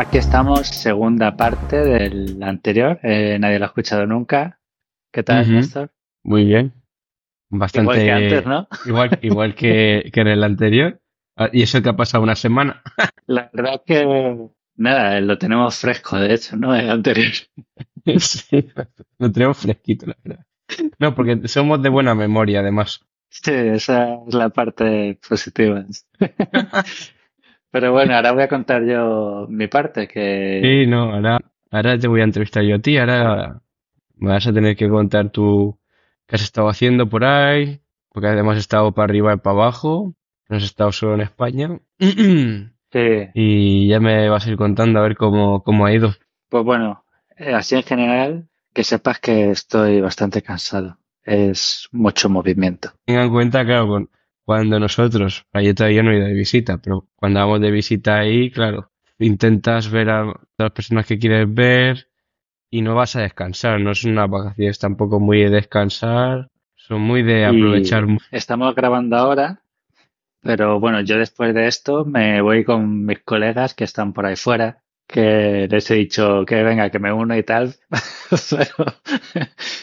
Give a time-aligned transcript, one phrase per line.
[0.00, 2.98] Aquí estamos, segunda parte del anterior.
[3.02, 4.58] Eh, nadie lo ha escuchado nunca.
[5.12, 5.52] ¿Qué tal, Ujú.
[5.52, 5.90] Néstor?
[6.24, 6.72] Muy bien.
[7.50, 7.82] Bastante.
[7.82, 8.68] Igual que antes, ¿no?
[8.86, 11.02] Igual, igual que, que en el anterior.
[11.36, 12.82] Ah, Y eso que ha pasado una semana.
[13.26, 16.74] La verdad que nada, lo tenemos fresco, de hecho, ¿no?
[16.74, 17.32] El anterior.
[18.18, 18.66] Sí,
[19.18, 20.46] lo tenemos fresquito, la verdad.
[20.98, 23.02] No, porque somos de buena memoria, además.
[23.28, 25.84] Sí, esa es la parte positiva.
[27.70, 31.38] Pero bueno, ahora voy a contar yo mi parte, que Sí, no, ahora,
[31.70, 32.98] ahora te voy a entrevistar yo a ti.
[32.98, 33.62] Ahora
[34.16, 35.78] me vas a tener que contar tú
[36.26, 37.80] qué has estado haciendo por ahí.
[38.12, 40.14] Porque además has estado para arriba y para abajo.
[40.48, 41.78] No has estado solo en España.
[41.98, 46.12] sí, Y ya me vas a ir contando a ver cómo, cómo ha ido.
[46.48, 47.04] pues bueno,
[47.36, 50.98] eh, así en general, que sepas que estoy bastante cansado.
[51.22, 52.90] Es mucho movimiento.
[53.04, 54.10] Tengan en cuenta, claro, con-
[54.44, 58.50] cuando nosotros, yo todavía no he ido de visita, pero cuando vamos de visita ahí,
[58.50, 62.08] claro, intentas ver a las personas que quieres ver
[62.70, 67.22] y no vas a descansar, no es unas vacaciones tampoco muy de descansar, son muy
[67.22, 68.06] de aprovechar.
[68.30, 69.62] Estamos grabando ahora,
[70.40, 74.36] pero bueno, yo después de esto me voy con mis colegas que están por ahí
[74.36, 77.74] fuera, que les he dicho que venga, que me uno y tal,
[78.50, 78.86] pero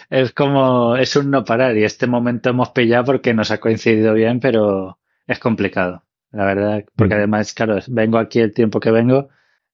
[0.09, 4.13] es como, es un no parar y este momento hemos pillado porque nos ha coincidido
[4.13, 7.17] bien, pero es complicado, la verdad, porque Sí.
[7.17, 9.29] además, claro, vengo aquí el tiempo que vengo,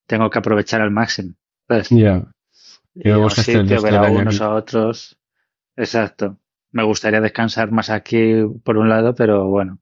[0.07, 1.35] tengo que aprovechar al máximo.
[1.89, 2.25] Ya,
[2.95, 4.43] Y luego sitio, resto ver a unos aquí.
[4.43, 5.17] a otros.
[5.75, 6.37] Exacto.
[6.71, 9.79] Me gustaría descansar más aquí por un lado, pero bueno.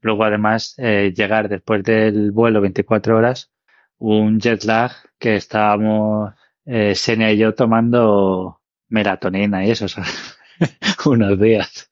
[0.00, 3.50] Luego además eh, llegar después del vuelo 24 horas,
[3.98, 9.86] un jet lag que estábamos eh, Senia y yo tomando melatonina y eso,
[11.06, 11.90] unos días.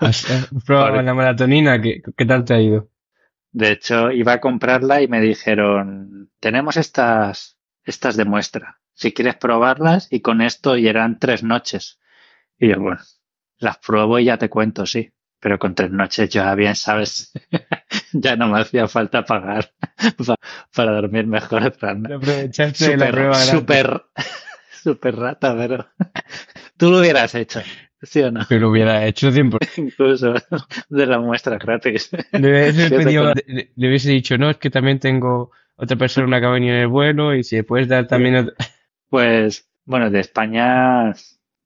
[0.00, 0.26] ¿Has,
[0.66, 1.80] probado la melatonina?
[1.80, 2.90] ¿Qué, qué tal te ha ido?
[3.52, 8.80] De hecho, iba a comprarla y me dijeron, tenemos estas, estas de muestra.
[8.92, 11.98] Si quieres probarlas y con esto y eran tres noches.
[12.58, 13.00] Y yo, bueno,
[13.58, 15.10] las pruebo y ya te cuento, sí.
[15.40, 17.32] Pero con tres noches ya bien, ¿sabes?
[18.20, 19.70] ya no me hacía falta pagar
[20.26, 20.36] pa-
[20.74, 22.14] para dormir mejor noche.
[22.14, 24.02] Aprovechaste de la prueba súper,
[24.82, 25.86] súper rata, pero
[26.76, 27.60] tú lo hubieras hecho,
[28.02, 28.46] ¿sí o no?
[28.46, 29.58] Que lo hubiera hecho 100%.
[29.78, 30.34] Incluso
[30.88, 32.10] de la muestra gratis.
[32.32, 35.50] Le hubiese, Yo te pedido- con- le- le hubiese dicho, no, es que también tengo
[35.76, 38.54] otra persona que ha venido en el vuelo y si puedes dar también otra-
[39.10, 41.12] Pues, bueno, de España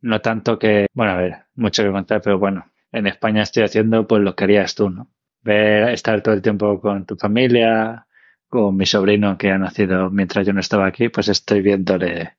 [0.02, 4.06] no tanto que, bueno, a ver, mucho que contar, pero bueno, en España estoy haciendo
[4.06, 5.10] pues lo que harías tú, ¿no?
[5.42, 8.06] Ver, estar todo el tiempo con tu familia,
[8.48, 12.34] con mi sobrino que ha nacido mientras yo no estaba aquí, pues estoy viéndole,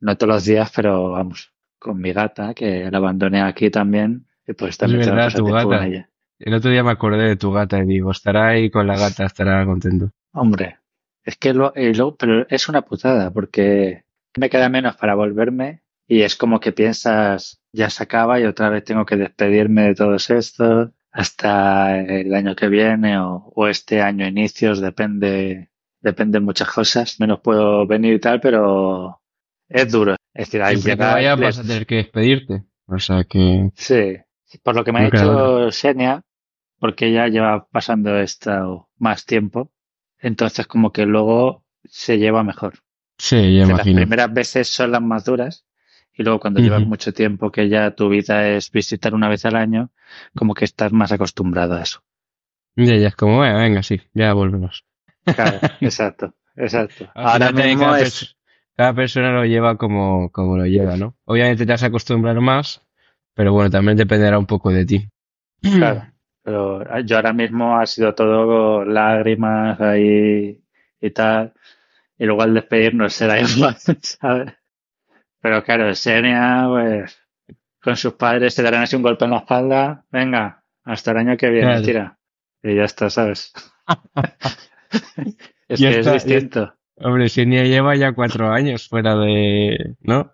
[0.00, 4.54] no todos los días, pero vamos, con mi gata, que la abandoné aquí también, y
[4.54, 5.64] pues también verdad, pasar tu gata.
[5.64, 6.10] con ella.
[6.40, 9.24] El otro día me acordé de tu gata y digo, estará ahí con la gata,
[9.24, 10.10] estará contento.
[10.32, 10.78] Hombre,
[11.22, 14.04] es que lo, luego- pero es una putada porque
[14.36, 18.68] me queda menos para volverme y es como que piensas, ya se acaba y otra
[18.68, 24.02] vez tengo que despedirme de todos estos hasta el año que viene o, o este
[24.02, 25.70] año inicios, depende,
[26.00, 27.20] depende de muchas cosas.
[27.20, 29.22] Menos puedo venir y tal, pero
[29.68, 30.16] es duro.
[30.34, 30.96] Es decir, Siempre
[31.36, 32.64] que les- vas a tener que despedirte.
[32.86, 33.70] O sea que...
[33.76, 34.16] Sí,
[34.62, 36.22] por lo que me ha No dicho Xenia,
[36.80, 39.70] porque ella lleva pasando esto más tiempo,
[40.18, 42.74] entonces como que luego se lleva mejor.
[43.18, 43.96] Sí, ya Que las imagino.
[44.00, 45.64] primeras veces son las más duras
[46.16, 49.56] y luego cuando llevas mucho tiempo que ya tu vida es visitar una vez al
[49.56, 49.90] año,
[50.34, 52.02] como que estás más acostumbrado a eso.
[52.76, 54.84] Ya, ya es como, bueno, venga, sí, ya volvemos.
[55.34, 57.12] Claro, exacto, exacto.
[57.14, 58.36] Ahora también mismo cada, es, pers-
[58.76, 61.16] cada persona lo lleva como, como lo lleva, ¿no?
[61.24, 62.82] Obviamente te vas a acostumbrar más,
[63.34, 65.08] pero bueno, también dependerá un poco de ti.
[65.72, 66.06] claro,
[66.42, 70.62] pero yo ahora mismo ha sido todo lágrimas ahí
[71.00, 71.52] y tal,
[72.18, 74.54] y luego al despedirnos será igual, ¿sabes?
[75.44, 77.18] Pero claro, Xenia, pues,
[77.82, 81.36] con sus padres se darán así un golpe en la espalda, venga, hasta el año
[81.36, 81.82] que viene, Claro.
[81.84, 82.18] tira.
[82.62, 83.52] Y ya está, ¿sabes?
[85.68, 86.74] es Ya que está, es distinto.
[86.96, 90.30] Hombre, Xenia lleva ya cuatro años fuera de, ¿no?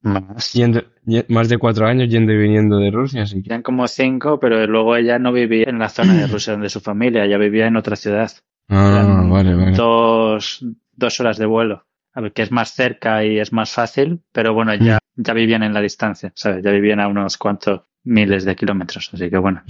[0.00, 0.54] Más.
[0.54, 3.50] Yendo, ye- más de cuatro años yendo y viniendo de Rusia, así que.
[3.50, 6.80] Eran como cinco, pero luego ella no vivía en la zona de Rusia donde su
[6.80, 8.30] familia, ella vivía en otra ciudad.
[8.70, 9.72] Ah, Eran vale, vale.
[9.72, 11.84] Dos, dos horas de vuelo.
[12.12, 15.62] A ver, que es más cerca y es más fácil, pero bueno, ya, ya vivían
[15.62, 16.64] en la distancia, ¿sabes?
[16.64, 19.62] Ya vivían a unos cuantos miles de kilómetros, así que bueno.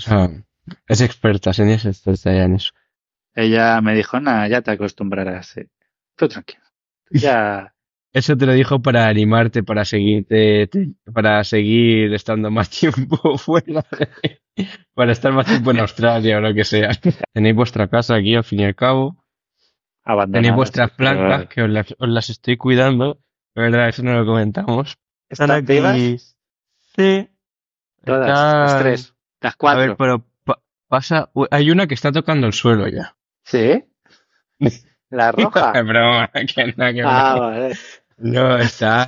[0.88, 2.70] Es experta, Xenia es experta ya en eso.
[3.34, 5.62] Ella me dijo, nada, ya te acostumbrarás, sí.
[6.16, 6.62] Tú tranquilo.
[7.10, 7.74] Ya,
[8.12, 13.84] Eso te lo dijo para animarte, para seguirte, te- para seguir estando más tiempo fuera,
[14.94, 16.90] para estar más tiempo en Australia o lo que sea.
[17.32, 19.19] Tenéis vuestra casa aquí, al fin y al cabo.
[20.04, 20.42] Abandonadas.
[20.42, 23.20] Tenéis vuestras plantas que os las, os las estoy cuidando.
[23.54, 24.96] De verdad, eso no lo comentamos.
[25.28, 25.72] ¿Están aquí.
[25.74, 26.36] vivas?
[26.96, 27.28] Sí.
[28.04, 29.80] Todas, las tres, las A cuatro.
[29.80, 31.30] ver, pero pa- pasa.
[31.50, 33.16] Hay una que está tocando el suelo ya.
[33.44, 33.84] ¿Sí?
[35.10, 35.72] La roja.
[35.74, 37.76] Es broma, que nada que ah, vale.
[38.18, 39.06] No, están,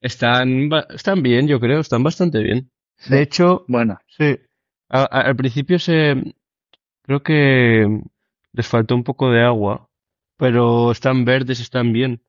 [0.00, 2.70] están, están bien, yo creo, están bastante bien.
[3.08, 4.38] De hecho, Bueno, sí,
[4.88, 6.34] a- a- al principio se,
[7.02, 8.00] creo que
[8.52, 9.88] les faltó un poco de agua,
[10.36, 12.22] pero están verdes, están bien.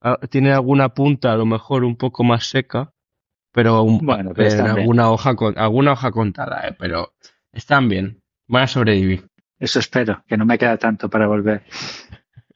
[0.00, 2.92] Ah, Tiene alguna punta a lo mejor un poco más seca,
[3.52, 7.14] pero aún- Bueno, pero alguna hoja con, alguna hoja contada, eh, pero
[7.52, 9.26] están bien, van a sobrevivir.
[9.58, 11.62] eso espero, que no me queda tanto para volver.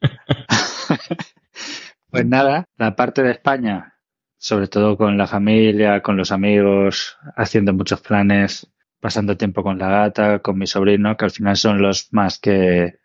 [2.09, 3.95] pues nada, la parte de España,
[4.37, 9.89] sobre todo con la familia, con los amigos, haciendo muchos planes, pasando tiempo con la
[9.89, 12.98] gata, con mi sobrino, que al final son los más que,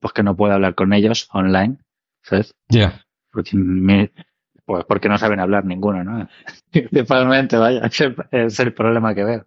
[0.00, 1.78] pues que no puedo hablar con ellos online,
[2.22, 2.54] ¿sabes?
[2.68, 3.04] Ya.
[3.32, 4.12] Porque, me-
[4.64, 6.28] pues porque no saben hablar ninguno, ¿no?
[6.72, 9.46] Principalmente, vaya, es el- es el problema que veo.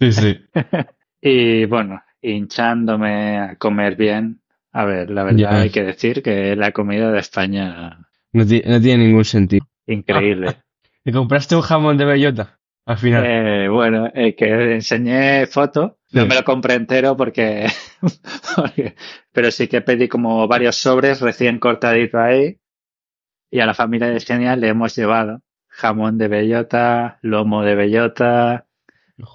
[0.00, 0.40] Sí, sí.
[1.20, 4.42] Y bueno, hinchándome a comer bien.
[4.72, 8.46] A ver, la verdad hay que decir que la comida de España, No, no
[8.80, 9.66] tiene ningún sentido.
[9.86, 10.56] increíble.
[11.04, 12.55] ¿Te compraste un jamón de bellota?
[12.86, 13.24] Al final.
[13.26, 16.28] Eh, bueno, eh, que enseñé foto, no Sí.
[16.28, 17.66] me lo compré entero porque,
[18.56, 18.94] porque-
[19.32, 22.58] pero sí que pedí como varios sobres recién cortadito ahí.
[23.50, 28.66] Y a la familia de Genial le hemos llevado jamón de bellota, lomo de bellota,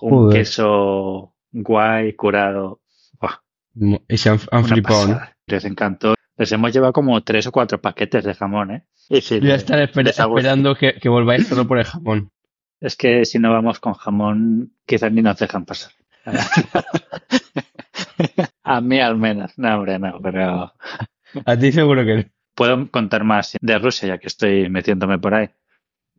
[0.02, 2.82] un queso guay curado.
[3.20, 5.20] Buah, Y se han, flipado, ¿no?
[5.48, 6.16] Les encantó.
[6.38, 8.86] Les hemos llevado como tres o cuatro paquetes de jamón, ¿eh?
[9.10, 10.38] Y sí, Ya les ha gustado.
[10.38, 12.32] esperando que, que volváis solo por el jamón.
[12.82, 15.92] Es que si no vamos con jamón, quizás ni nos dejan pasar.
[18.64, 19.58] A mí al menos.
[19.58, 20.74] No, hombre, no, pero
[21.46, 22.24] A ti seguro que no.
[22.56, 25.50] puedo contar más de Rusia ya que estoy metiéndome por ahí.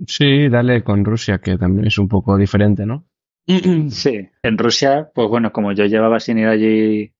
[0.06, 3.06] Sí, dale con Rusia, que también es un poco diferente, ¿no?
[3.90, 7.12] Sí, en Rusia, pues bueno, como yo llevaba sin ir allí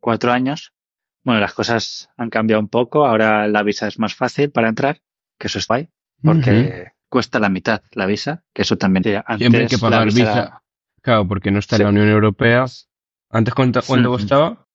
[0.00, 0.72] cuatro años,
[1.24, 3.06] bueno, las cosas han cambiado un poco.
[3.06, 5.00] Ahora la visa es más fácil para entrar,
[5.38, 5.88] que eso es guay,
[6.22, 9.04] porque cuesta la mitad la visa, que eso también.
[9.04, 10.62] sí, antes Siempre hay que pagar visa visa.
[11.02, 11.82] Claro, porque no está Sí.
[11.82, 12.66] en la Unión Europea.
[13.30, 14.66] ¿Antes cuánto, cuánto costaba?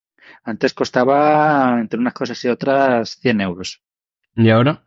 [0.46, 3.82] antes costaba, entre unas cosas y otras, 100 euros.
[4.36, 4.84] ¿Y ahora?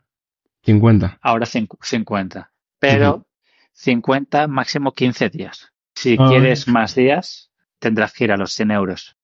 [0.63, 1.17] 50.
[1.21, 2.51] Ahora cincu- 50.
[2.79, 3.27] Pero Ujú.
[3.73, 5.71] 50, máximo 15 días.
[5.95, 6.25] Si Ah.
[6.29, 9.15] quieres más días, tendrás que ir a los 100 euros.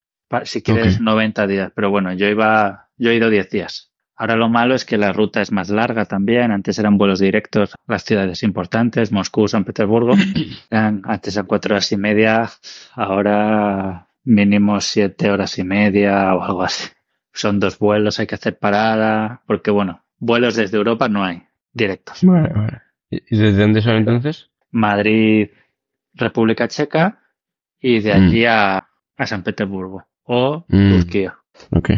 [0.46, 1.02] Si quieres Ok.
[1.02, 1.72] 90 días.
[1.76, 3.92] Pero bueno, yo iba, yo he ido 10 días.
[4.24, 6.52] Ahora lo malo es que la ruta es más larga también.
[6.54, 10.14] Antes eran vuelos directos a las ciudades importantes, Moscú, San Petersburgo.
[10.72, 12.50] Eran, antes eran cuatro horas y media,
[12.96, 16.90] ahora mínimo siete horas y media o algo así.
[17.34, 21.44] Son dos vuelos, hay que hacer parada, porque bueno, vuelos desde Europa no hay
[21.74, 22.20] directos.
[22.24, 22.82] Vale, vale.
[23.10, 24.50] ¿Y desde dónde son entonces?
[24.72, 25.50] Madrid,
[26.14, 27.20] República Checa
[27.82, 28.24] y de Mm.
[28.24, 28.88] allí a,
[29.18, 30.92] a San Petersburgo o Mm.
[30.92, 31.36] Turquía.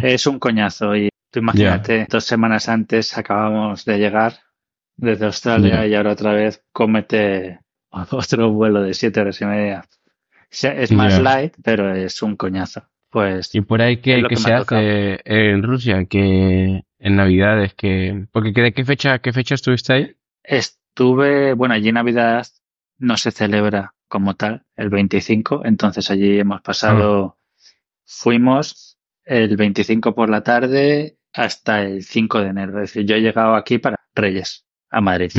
[0.01, 4.33] Es un coñazo y tú imagínate, dos semanas antes acabamos de llegar
[4.95, 7.59] desde Australia y ahora otra vez cómete
[7.89, 9.85] otro vuelo de siete horas y media.
[10.49, 12.83] Es más light, pero es un coñazo.
[13.09, 16.05] Pues ¿Y por ahí qué que me se ha hace en Rusia?
[16.05, 17.73] que en Navidades?
[17.73, 20.15] que Porque ¿de qué fecha, qué fecha estuviste ahí?
[20.43, 22.47] estuve, bueno, allí Navidad
[22.97, 27.37] no se celebra como tal el 25, entonces allí hemos pasado,
[28.05, 32.81] fuimos el 25 por la tarde hasta el 5 de enero.
[32.81, 35.31] Es decir, yo he llegado aquí para Reyes, a Madrid.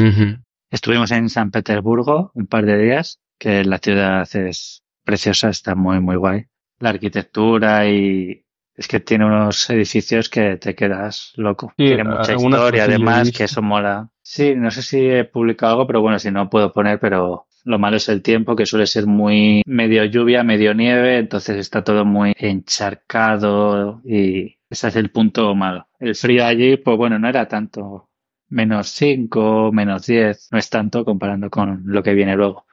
[0.70, 6.00] Estuvimos en San Petersburgo un par de días, que la ciudad es preciosa, está muy,
[6.00, 6.46] muy guay.
[6.78, 11.72] La arquitectura y es que tiene unos edificios que te quedas loco.
[11.78, 14.10] Sí, tiene mucha historia, además, que eso mola.
[14.22, 17.80] Sí, no sé si he publicado algo, pero bueno, si no puedo poner, pero lo
[17.80, 22.04] malo es el tiempo, que suele ser muy medio lluvia, medio nieve, entonces está todo
[22.04, 25.88] muy encharcado y ese es el punto malo.
[25.98, 28.08] El frío allí, pues bueno, no era tanto
[28.48, 32.66] menos 5, menos 10, no es tanto comparando con lo que viene luego.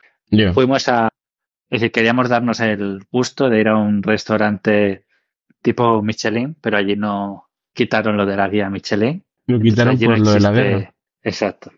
[0.54, 1.10] Fuimos a,
[1.72, 5.06] es decir, queríamos darnos el gusto de ir a un restaurante
[5.64, 9.24] tipo Michelin, pero allí no quitaron lo de la guía Michelin.
[9.48, 10.94] Lo quitaron por no lo de la guerra.
[11.24, 11.72] Exacto.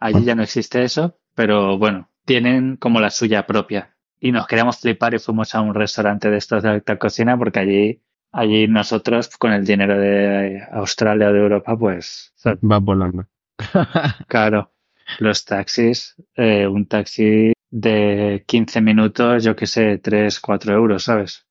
[0.00, 3.96] Allí ya no existe eso, pero bueno, tienen como la suya propia.
[4.20, 7.60] Y nos queríamos flipar y fuimos a un restaurante de estos de alta cocina porque
[7.60, 8.02] allí,
[8.32, 13.26] allí nosotros con el dinero de Australia o de Europa, pues Va volando.
[14.28, 14.72] Claro,
[15.18, 21.46] los taxis, eh, un taxi de 15 minutos, yo qué sé, 3, 4 euros, ¿sabes?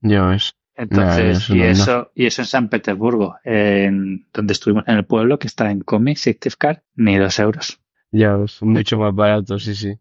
[0.00, 0.54] Ya ves.
[0.74, 1.64] Entonces, y no.
[1.64, 5.80] eso, y eso en San Petersburgo, en donde estuvimos en el pueblo, que está en
[5.80, 7.80] Comi, Syktyvkar, ni dos euros.
[8.12, 9.98] Ya, es mucho más barato, sí, sí.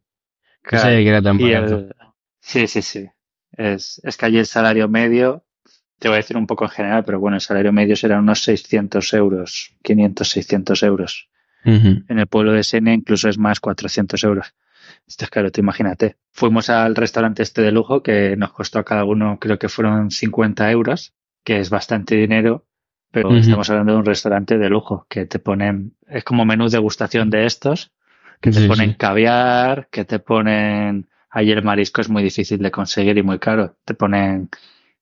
[0.71, 0.83] No Claro.
[0.85, 1.75] sabía que era tan barato.
[1.79, 1.95] el-
[2.39, 3.07] sí, sí, sí.
[3.51, 5.43] Es, es que allí el salario medio,
[5.99, 8.41] te voy a decir un poco en general, pero bueno, el salario medio será unos
[8.43, 11.29] 600 euros, 500, 600 euros.
[11.65, 14.53] En el pueblo de Senia incluso es más 400 euros.
[15.05, 16.15] Esto es claro, tú imagínate.
[16.31, 20.09] Fuimos al restaurante este de lujo que nos costó a cada uno, creo que fueron
[20.09, 22.65] 50 euros, que es bastante dinero,
[23.11, 27.29] pero estamos hablando de un restaurante de lujo que te ponen, es como menú degustación
[27.29, 27.91] de estos,
[28.41, 28.95] que te Sí, ponen sí.
[28.97, 33.75] caviar, que te ponen, ahí el marisco es muy difícil de conseguir y muy caro,
[33.85, 34.49] te ponen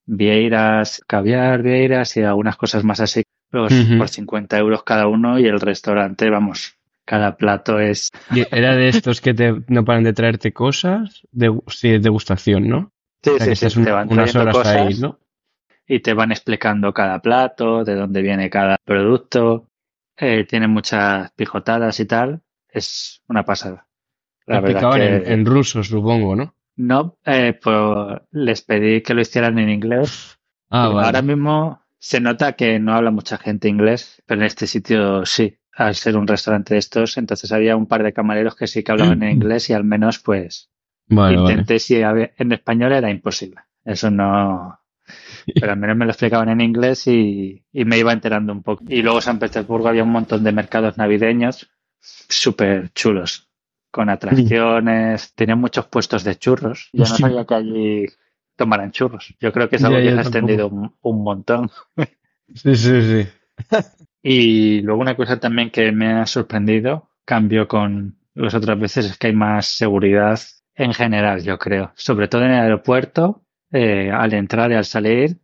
[0.06, 3.98] vieiras, caviar, vieiras y algunas cosas más así, pero es Ujú.
[3.98, 8.08] por 50 euros cada uno y el restaurante, vamos, cada plato es
[8.50, 12.92] Era de estos que te, no paran de traerte cosas, de, sí, degustación, ¿no?
[13.22, 15.18] Sí, O sea, que sí, estás sí, un- te van unas horas cosas ahí, ¿no?
[15.86, 19.68] y te van explicando cada plato, de dónde viene cada producto.
[20.16, 22.42] Eh, tienen muchas pijotadas y tal.
[22.70, 23.86] Es una pasada.
[24.46, 26.54] La verdad que en, en ruso, supongo, ¿no?
[26.76, 30.38] no, eh, pues les pedí que lo hicieran en inglés.
[30.70, 31.06] Ah, vale.
[31.06, 35.58] Ahora mismo se nota que no habla mucha gente inglés, pero en este sitio sí,
[35.74, 38.92] al ser un restaurante de estos, entonces había un par de camareros que sí que
[38.92, 40.70] hablaban en inglés y al menos pues
[41.10, 41.50] Vale, vale.
[41.52, 43.60] Intenté si había- en español era imposible.
[43.84, 44.78] Eso no.
[45.54, 48.84] Pero al menos me lo explicaban en inglés y, y me iba enterando un poco.
[48.88, 51.70] Y luego en San Petersburgo había un montón de mercados navideños
[52.00, 53.48] súper chulos,
[53.90, 55.34] con atracciones.
[55.34, 56.90] Tenían muchos puestos de churros.
[56.92, 58.06] Yo no sabía que allí
[58.56, 59.34] tomaran churros.
[59.40, 61.70] Yo creo que es Ya, algo que se ha extendido un, un montón.
[62.54, 63.28] Sí, sí, sí.
[64.22, 69.18] Y luego una cosa también que me ha sorprendido, cambio con las otras veces, es
[69.18, 70.40] que hay más seguridad
[70.74, 71.92] en general, yo creo.
[71.94, 75.38] Sobre todo en el aeropuerto, eh, al entrar y al salir.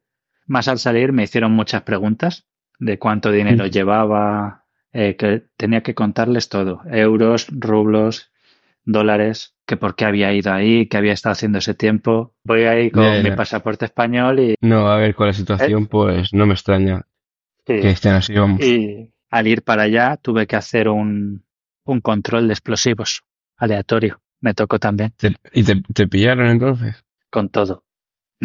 [0.47, 2.47] Más al salir me hicieron muchas preguntas
[2.79, 3.69] de cuánto dinero Mm.
[3.69, 4.64] llevaba,
[4.95, 6.81] eh, que tenía que contarles todo.
[6.91, 8.33] Euros, rublos,
[8.85, 12.35] dólares, que por qué había ido ahí, qué había estado haciendo ese tiempo.
[12.45, 16.47] Voy ahí con mi pasaporte español y, No, a ver, con la situación, pues no
[16.47, 17.03] me extraña
[17.67, 18.63] y- que estén así, vamos.
[18.63, 21.45] Y al ir para allá tuve que hacer un,
[21.85, 23.23] un control de explosivos
[23.57, 24.21] aleatorio.
[24.41, 25.13] Me tocó también,
[25.53, 27.03] ¿Y te, te pillaron entonces?
[27.31, 27.84] con todo.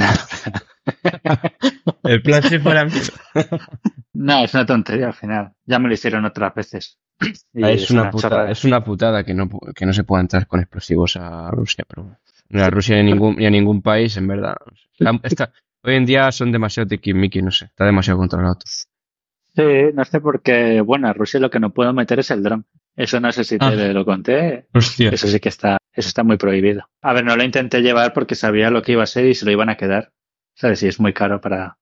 [2.03, 2.87] El plan si fuera
[4.13, 5.53] No, es una tontería al final.
[5.65, 6.99] Ya me lo hicieron otras veces.
[7.53, 10.47] Y Ah, es, una putada, es una putada que no, que no se pueda entrar
[10.47, 12.17] con explosivos a Rusia, pero
[12.49, 14.55] ni a Rusia ni a ningún, ni a ningún país, en verdad.
[15.83, 18.57] Hoy en día son demasiado tiquismiquis, no sé, está demasiado controlado.
[19.55, 19.63] Sí,
[19.93, 20.81] no sé por qué.
[20.81, 22.65] Bueno, a Rusia lo que no puedo meter es el dron.
[22.99, 23.71] Eso no sé si te Ah.
[23.93, 24.67] lo conté.
[24.73, 25.09] Hostia.
[25.11, 26.89] Eso sí que está, eso está muy prohibido.
[27.01, 29.45] A ver, no lo intenté llevar porque sabía lo que iba a ser y se
[29.45, 30.11] lo iban a quedar.
[30.53, 30.83] ¿Sabes?
[30.83, 31.77] Y es muy caro para,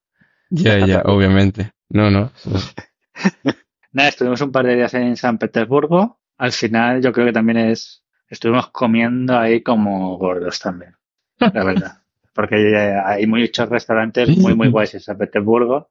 [0.52, 1.72] Ya, ya, obviamente.
[1.90, 2.32] No, no.
[3.92, 6.20] Nada, estuvimos un par de días en San Petersburgo.
[6.38, 10.96] Al final yo creo que también es, estuvimos comiendo ahí como gordos también,
[11.40, 12.02] la verdad.
[12.34, 15.90] Porque eh, hay muchos restaurantes muy, muy guays en San Petersburgo.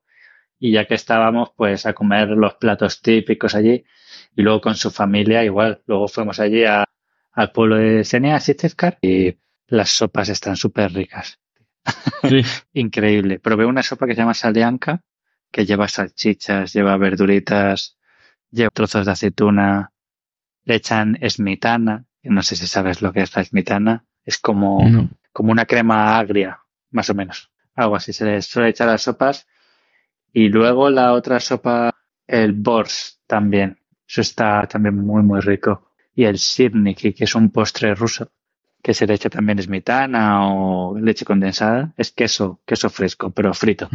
[0.61, 3.85] Y ya que estábamos, pues a comer los platos típicos allí.
[4.37, 5.83] Y luego con su familia igual.
[5.87, 6.85] Luego fuimos allí a-
[7.33, 11.41] al pueblo de Senia, Sitevkar, y las sopas están súper ricas.
[12.29, 12.43] Sí.
[12.73, 13.39] Increíble.
[13.41, 15.03] Probé una sopa que se llama salianca,
[15.51, 17.97] que lleva salchichas, lleva verduritas,
[18.51, 19.93] lleva trozos de aceituna,
[20.65, 25.09] le echan esmitana, no sé si sabes lo que es la esmitana, es como, No.
[25.33, 27.51] como una crema agria, más o menos.
[27.75, 29.47] Algo así se le suele echar a las sopas.
[30.33, 31.95] Y luego la otra sopa,
[32.27, 33.79] el bors también.
[34.09, 35.91] Eso está también muy, muy rico.
[36.15, 38.31] Y el sirniki, que es un postre ruso,
[38.83, 41.93] que se le echa también esmitana o leche condensada.
[41.97, 43.89] Es queso, queso fresco, pero frito.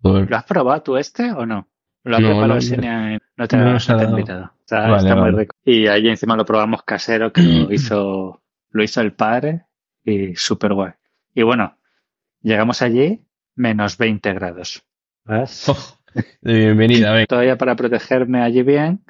[0.00, 1.68] Por- ¿Lo has probado tú este o no?
[2.04, 4.52] Lo has No, preparado no, no te, no te he invitado.
[4.60, 5.56] Está, Vale, está muy rico.
[5.64, 9.66] Y ahí encima lo probamos casero, que lo hizo, lo hizo el padre
[10.04, 10.92] y súper guay.
[11.34, 11.76] Y bueno,
[12.40, 14.82] llegamos allí, menos 20 grados.
[15.24, 15.66] ¿Ves?
[16.16, 17.26] Oh, bienvenida, venga.
[17.26, 19.04] Todavía para protegerme allí bien,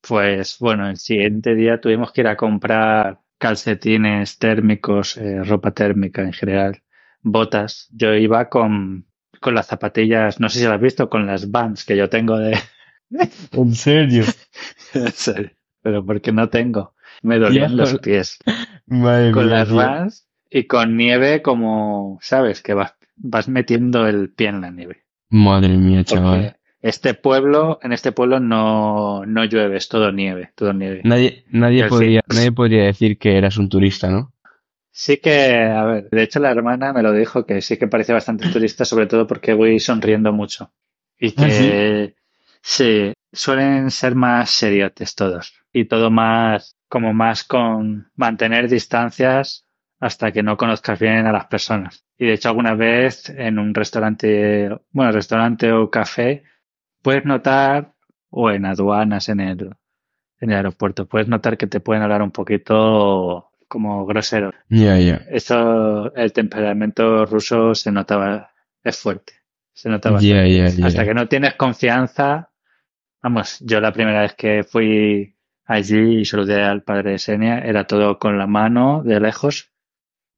[0.00, 6.22] pues bueno, el siguiente día tuvimos que ir a comprar calcetines térmicos, eh, ropa térmica
[6.22, 6.82] en general,
[7.22, 7.88] botas.
[7.92, 9.06] Yo iba con,
[9.40, 12.38] con las zapatillas, no sé si las has visto, con las Vans que yo tengo
[12.38, 12.58] de...
[13.52, 14.24] ¿En serio?
[14.94, 15.50] En serio,
[15.82, 16.94] pero porque no tengo.
[17.22, 18.38] Me dolían los pies.
[18.86, 19.72] Madre Con mía, las.
[19.72, 22.62] Vans y con nieve como, ¿sabes?
[22.62, 25.04] Que vas, vas metiendo el pie en la nieve.
[25.28, 26.57] Madre mía, chaval.
[26.80, 31.00] Este pueblo, en este pueblo no, no llueve, es todo nieve, todo nieve.
[31.04, 31.88] Nadie, nadie sí.
[31.88, 34.32] podría, nadie podría decir que eras un turista, ¿no?
[34.90, 38.12] Sí que, a ver, de hecho la hermana me lo dijo que sí que parece
[38.12, 40.72] bastante turista, sobre todo porque voy sonriendo mucho.
[41.18, 42.14] Y ¿Ah, que
[42.62, 45.54] sí, suelen ser más seriotes todos.
[45.72, 49.66] Y todo más, como más con mantener distancias
[50.00, 52.04] hasta que no conozcas bien a las personas.
[52.16, 56.44] Y de hecho alguna vez en un restaurante, bueno, restaurante o café,
[57.08, 57.94] puedes notar,
[58.28, 59.74] o en aduanas en el,
[60.40, 64.52] en el aeropuerto, puedes notar que te pueden hablar un poquito como grosero.
[64.68, 65.22] Ya, ya.
[65.30, 68.50] Eso, el temperamento ruso se notaba,
[68.84, 69.32] es fuerte.
[69.72, 70.42] Se notaba ya.
[70.84, 72.50] Hasta que no tienes confianza,
[73.22, 75.34] vamos, yo la primera vez que fui
[75.64, 79.72] allí y saludé al padre de Senia, era todo con la mano de lejos,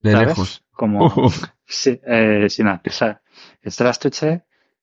[0.02, 0.28] De ¿sabes?
[0.28, 0.64] lejos.
[0.70, 1.42] Como, Uf.
[1.66, 2.80] sí, eh, sin nada.
[2.86, 3.22] O sea,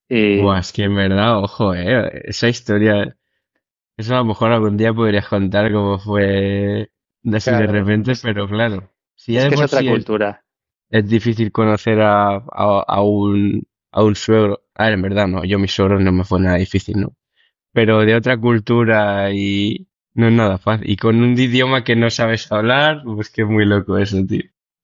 [0.09, 3.17] Y Buah, es que en verdad, ojo, eh, esa historia,
[3.97, 6.91] eso a lo mejor algún día podrías contar cómo fue
[7.23, 7.67] de así de Claro.
[7.67, 10.43] repente, pero claro, si ya es que es otra sí cultura.
[10.89, 15.43] es difícil conocer a, a, a un, a un suegro, a ver, en verdad no,
[15.45, 17.15] yo mi suegro no me fue nada difícil, ¿no?
[17.73, 22.09] Pero de otra cultura y no es nada fácil, y con un idioma que no
[22.11, 24.43] sabes hablar, pues que es muy loco eso, tío.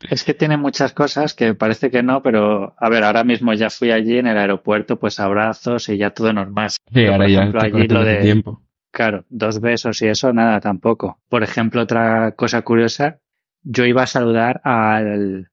[0.09, 3.69] Es que tiene muchas cosas que parece que no, pero a ver, ahora mismo ya
[3.69, 6.69] fui allí en el aeropuerto, pues abrazos y ya todo normal.
[6.69, 8.61] Sí, Pero, por ahora ya ejemplo, te allí lo de, tiempo.
[8.91, 11.19] claro, dos besos y eso, nada, tampoco.
[11.29, 13.19] Por ejemplo, otra cosa curiosa,
[13.63, 15.49] yo iba a saludar al,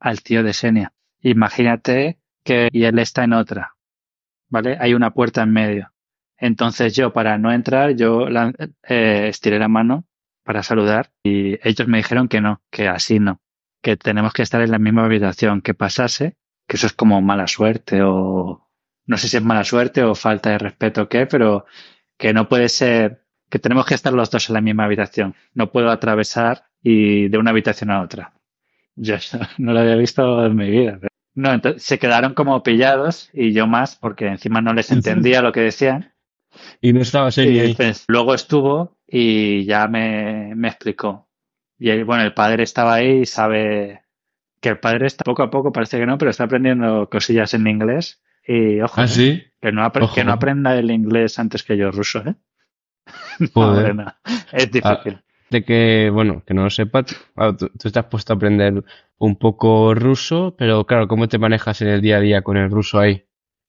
[0.00, 0.92] al tío de Senia.
[1.20, 3.76] Imagínate que y él está en otra,
[4.48, 4.76] ¿vale?
[4.80, 5.92] Hay una puerta en medio.
[6.38, 8.52] Entonces yo, para no entrar, yo la-
[8.88, 10.04] eh, estiré la mano
[10.44, 13.40] para saludar y ellos me dijeron que no, que así no,
[13.82, 16.36] que tenemos que estar en la misma habitación, que pasase,
[16.66, 18.68] que eso es como mala suerte o
[19.06, 21.66] no sé si es mala suerte o falta de respeto o qué, pero
[22.16, 25.34] que no puede ser, que tenemos que estar los dos en la misma habitación.
[25.54, 28.32] No puedo atravesar y de una habitación a otra.
[28.94, 30.98] Yo eso no lo había visto en mi vida.
[31.34, 35.52] No, entonces se quedaron como pillados y yo más porque encima no les entendía lo
[35.52, 36.12] que decían.
[36.80, 41.28] Y no estaba serio pues, luego estuvo y ya me, me explicó.
[41.82, 44.02] Y el- bueno, el padre estaba ahí y sabe
[44.60, 47.66] que el padre está poco a poco, parece que no, pero está aprendiendo cosillas en
[47.66, 48.22] inglés.
[48.46, 49.08] Y ojo, ¿Ah, ¿eh?
[49.08, 49.44] sí?
[49.60, 50.14] que, no Ojo.
[50.14, 52.34] que no aprenda el inglés antes que yo ruso, ¿eh?
[53.54, 53.94] Joder.
[53.94, 54.06] no.
[54.52, 55.22] Es difícil.
[55.50, 58.36] de que, bueno, que no lo sepa, tú, ah, tú- tú te has puesto a
[58.36, 58.82] aprender
[59.18, 62.70] un poco ruso, pero claro, ¿cómo te manejas en el día a día con el
[62.70, 63.26] ruso ahí?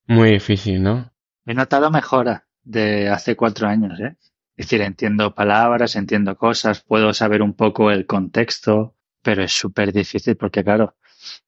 [0.07, 1.11] Muy difícil, ¿no?
[1.45, 4.15] He notado mejora de hace cuatro años, ¿eh?
[4.55, 9.91] Es decir, entiendo palabras, entiendo cosas, puedo saber un poco el contexto, pero es súper
[9.91, 10.95] difícil porque, claro,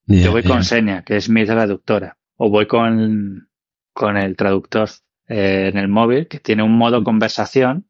[0.07, 3.49] yo voy con Senia, que es mi traductora, o voy con,
[3.93, 4.89] con el traductor
[5.27, 7.87] eh, en el móvil, que tiene un modo conversación,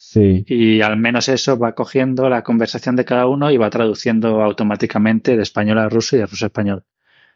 [0.00, 0.44] Sí.
[0.46, 5.36] y al menos eso va cogiendo la conversación de cada uno y va traduciendo automáticamente
[5.36, 6.84] de español a ruso y de ruso a español.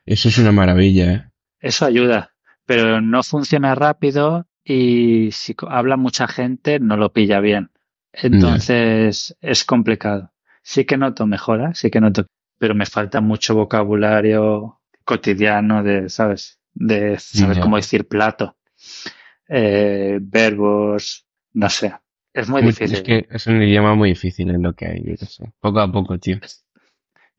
[0.06, 1.30] Eso es una maravilla, ¿eh?
[1.58, 7.70] Eso ayuda, pero no funciona rápido y si habla mucha gente no lo pilla bien.
[8.12, 10.32] Entonces es complicado.
[10.62, 12.26] Sí que noto mejora, sí que noto,
[12.58, 16.60] pero me falta mucho vocabulario cotidiano de, ¿sabes?
[16.74, 18.56] De saber cómo decir plato,
[19.48, 21.94] eh, verbos, no sé.
[22.32, 22.96] Es muy Muy- difícil.
[22.98, 25.52] Es que es un idioma muy difícil en lo que hay, yo sé.
[25.60, 26.38] Poco a poco, tío.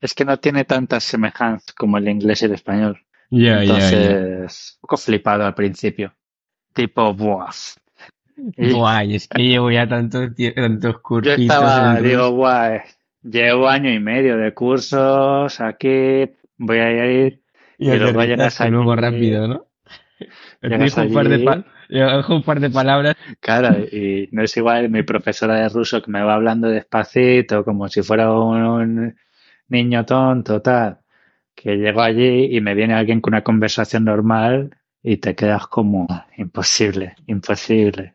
[0.00, 3.04] Es que no tiene tantas semejanzas como el inglés y el español.
[3.30, 3.88] Ya, ya, ya.
[3.88, 6.14] Entonces, un poco flipado al principio.
[6.74, 7.50] Tipo, buah.
[8.36, 12.80] Guay, es que llevo ya tantos, tantos yo cursitos estaba, digo, guay,
[13.22, 17.42] llevo año y medio de cursos aquí, voy a ir,
[17.78, 19.66] Y y luego llegas aterrizaste luego rápido, ¿no?
[20.62, 21.64] Dijo un par de,
[22.28, 23.16] un par de palabras.
[23.40, 27.88] claro, y no es igual mi profesora de ruso que me va hablando despacito, como
[27.88, 29.16] si fuera un
[29.68, 30.98] niño tonto, tal,
[31.54, 34.70] que llego allí y me viene alguien con una conversación normal
[35.04, 38.14] y te quedas como, imposible, imposible.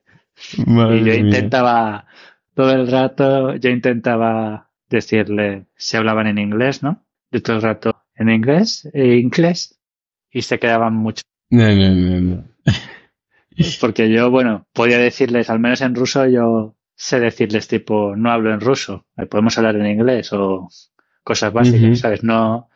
[0.57, 1.15] Y yo mía.
[1.15, 2.07] intentaba,
[2.55, 7.05] todo el rato, yo intentaba decirle, si hablaban en inglés, ¿no?
[7.31, 9.79] Yo todo el rato, en inglés, e inglés,
[10.31, 11.21] y se quedaban mucho.
[11.51, 12.43] No, no, no, no.
[13.79, 18.51] Porque yo, bueno, podía decirles, al menos en ruso, yo sé decirles tipo, no hablo
[18.51, 20.69] en ruso, eh, podemos hablar en inglés o
[21.23, 21.99] cosas básicas.
[21.99, 22.23] ¿sabes?
[22.23, 22.69] No,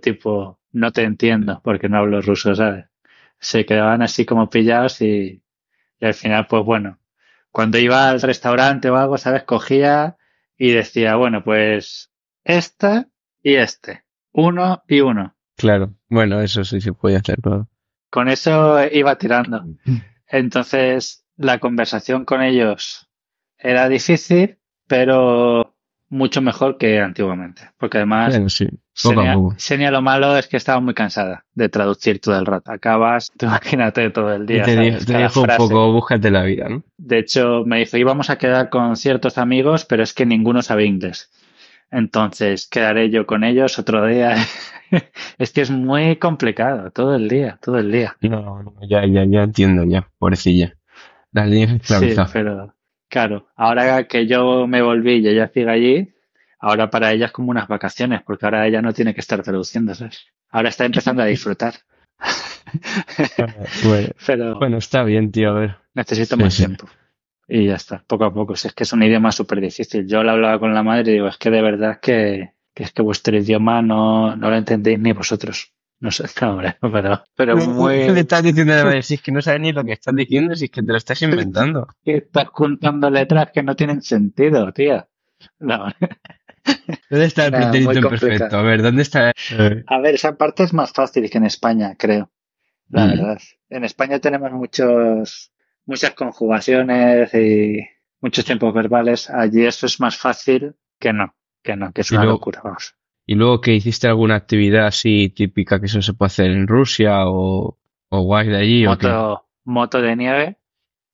[0.00, 2.86] tipo, no te entiendo porque no hablo ruso, ¿sabes?
[3.44, 5.42] Se quedaban así como pillados y,
[6.00, 6.98] y al final, pues bueno,
[7.50, 9.44] cuando iba al restaurante o algo, ¿sabes?
[9.44, 10.16] Cogía
[10.56, 12.10] y decía, bueno, pues
[12.42, 13.08] esta
[13.42, 15.36] y este, uno y uno.
[15.56, 17.68] Claro, bueno, eso sí se puede hacer, claro.
[18.10, 19.64] Con eso iba tirando.
[20.26, 23.10] Entonces, la conversación con ellos
[23.58, 25.73] era difícil, pero
[26.14, 27.70] mucho mejor que antiguamente.
[27.78, 28.66] Porque además, Bueno, sí,
[29.02, 29.56] poco a Xenia, poco.
[29.58, 32.72] Xenia lo malo es que estaba muy cansada de traducir todo el rato.
[32.72, 34.62] Acabas, tú imagínate todo el Y día.
[34.62, 35.04] te, ¿sabes?
[35.04, 36.82] te Cada dijo un poco, búscate la vida, ¿no?
[36.96, 40.84] De hecho, me dijo, íbamos a quedar con ciertos amigos, pero es que ninguno sabe
[40.86, 41.30] inglés.
[41.90, 44.36] Entonces, quedaré yo con ellos otro día.
[45.38, 48.16] Es que es muy complicado, todo el día, todo el día.
[48.20, 50.76] No, no, ya, ya, ya entiendo, ya, pobrecilla.
[51.32, 52.28] La niña Sí, esclavizada.
[52.32, 52.73] pero
[53.14, 56.12] claro, ahora que yo me volví y ella sigue allí,
[56.58, 59.94] ahora para ella es como unas vacaciones, porque ahora ella no tiene que estar traduciendo,
[59.94, 60.26] ¿sabes?
[60.50, 61.74] Ahora está empezando a disfrutar.
[63.84, 65.76] Bueno, Pero bueno, está bien, tío, a ver.
[65.94, 66.64] necesito Sí, más sí.
[66.64, 66.88] tiempo.
[67.46, 68.56] Y ya está, poco a poco.
[68.56, 70.08] Si es que es un idioma súper difícil.
[70.08, 72.92] Yo lo hablaba con la madre y digo, es que de verdad que, que es
[72.92, 75.72] que vuestro idioma no, no lo entendéis ni vosotros.
[76.00, 77.94] No sé, hombre, pero, pero ¿Qué le muy...
[78.18, 78.74] estás diciendo?
[79.02, 80.98] Si es que no sabes ni lo que estás diciendo, si es que te lo
[80.98, 81.86] estás inventando.
[82.04, 85.06] que estás juntando letras que no tienen sentido, tío.
[85.58, 85.86] No.
[87.10, 88.56] ¿Dónde está el pretérito perfecto?
[88.56, 89.32] A ver, ¿dónde está?
[89.86, 92.30] A ver, esa parte es más fácil que en España, creo.
[92.88, 93.10] La Mm.
[93.10, 93.38] verdad.
[93.70, 95.52] En España tenemos muchos,
[95.86, 97.80] muchas conjugaciones y
[98.20, 99.28] muchos tiempos verbales.
[99.30, 102.60] Allí eso es más fácil que no, que no, que es Y una luego- locura,
[102.64, 102.94] vamos.
[103.26, 107.26] Y luego que hiciste alguna actividad así típica que eso se puede hacer en Rusia
[107.26, 107.78] o,
[108.10, 109.08] o guay de allí o qué?
[109.08, 110.58] Moto, moto de nieve.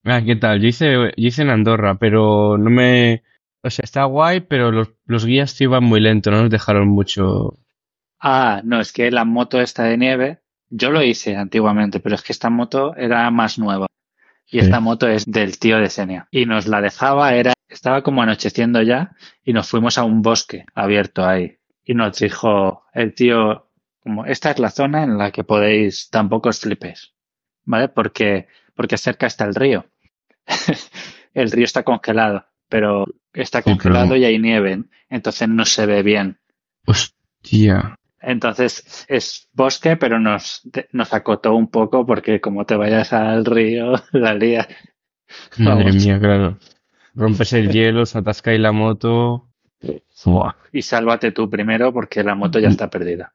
[0.05, 0.61] Ah, ¿qué tal?
[0.61, 3.23] Yo hice, yo hice en Andorra, pero no me...
[3.63, 6.89] O sea, está guay, pero los, los guías te iban muy lento, no nos dejaron
[6.89, 7.59] mucho...
[8.19, 12.23] Ah, no, es que la moto esta de nieve, yo lo hice antiguamente, pero es
[12.23, 13.87] que esta moto era más nueva.
[14.47, 14.59] Y Sí.
[14.61, 16.27] esta moto es del tío de Senia.
[16.31, 19.13] Y nos la dejaba, era, estaba como anocheciendo ya,
[19.45, 21.59] y nos fuimos a un bosque abierto ahí.
[21.85, 23.69] Y nos dijo el tío,
[24.03, 27.15] como, esta es la zona en la que podéis, tampoco os flipéis.
[27.65, 27.89] ¿Vale?
[27.89, 29.87] Porque, porque cerca está el río.
[31.35, 36.03] el río está congelado, pero está Sí, congelado y hay nieve, entonces no se ve
[36.03, 36.39] bien.
[36.87, 37.95] Hostia.
[38.21, 40.63] Entonces es bosque, pero nos,
[40.93, 44.69] nos acotó un poco porque como te vayas al río, la lías.
[45.57, 45.95] Madre Vamos.
[45.95, 46.59] mía, claro.
[47.15, 49.50] Rompes el hielo, se atasca ahí la moto.
[50.25, 50.55] Buah.
[50.73, 53.33] Y sálvate tú primero porque la moto ya está perdida.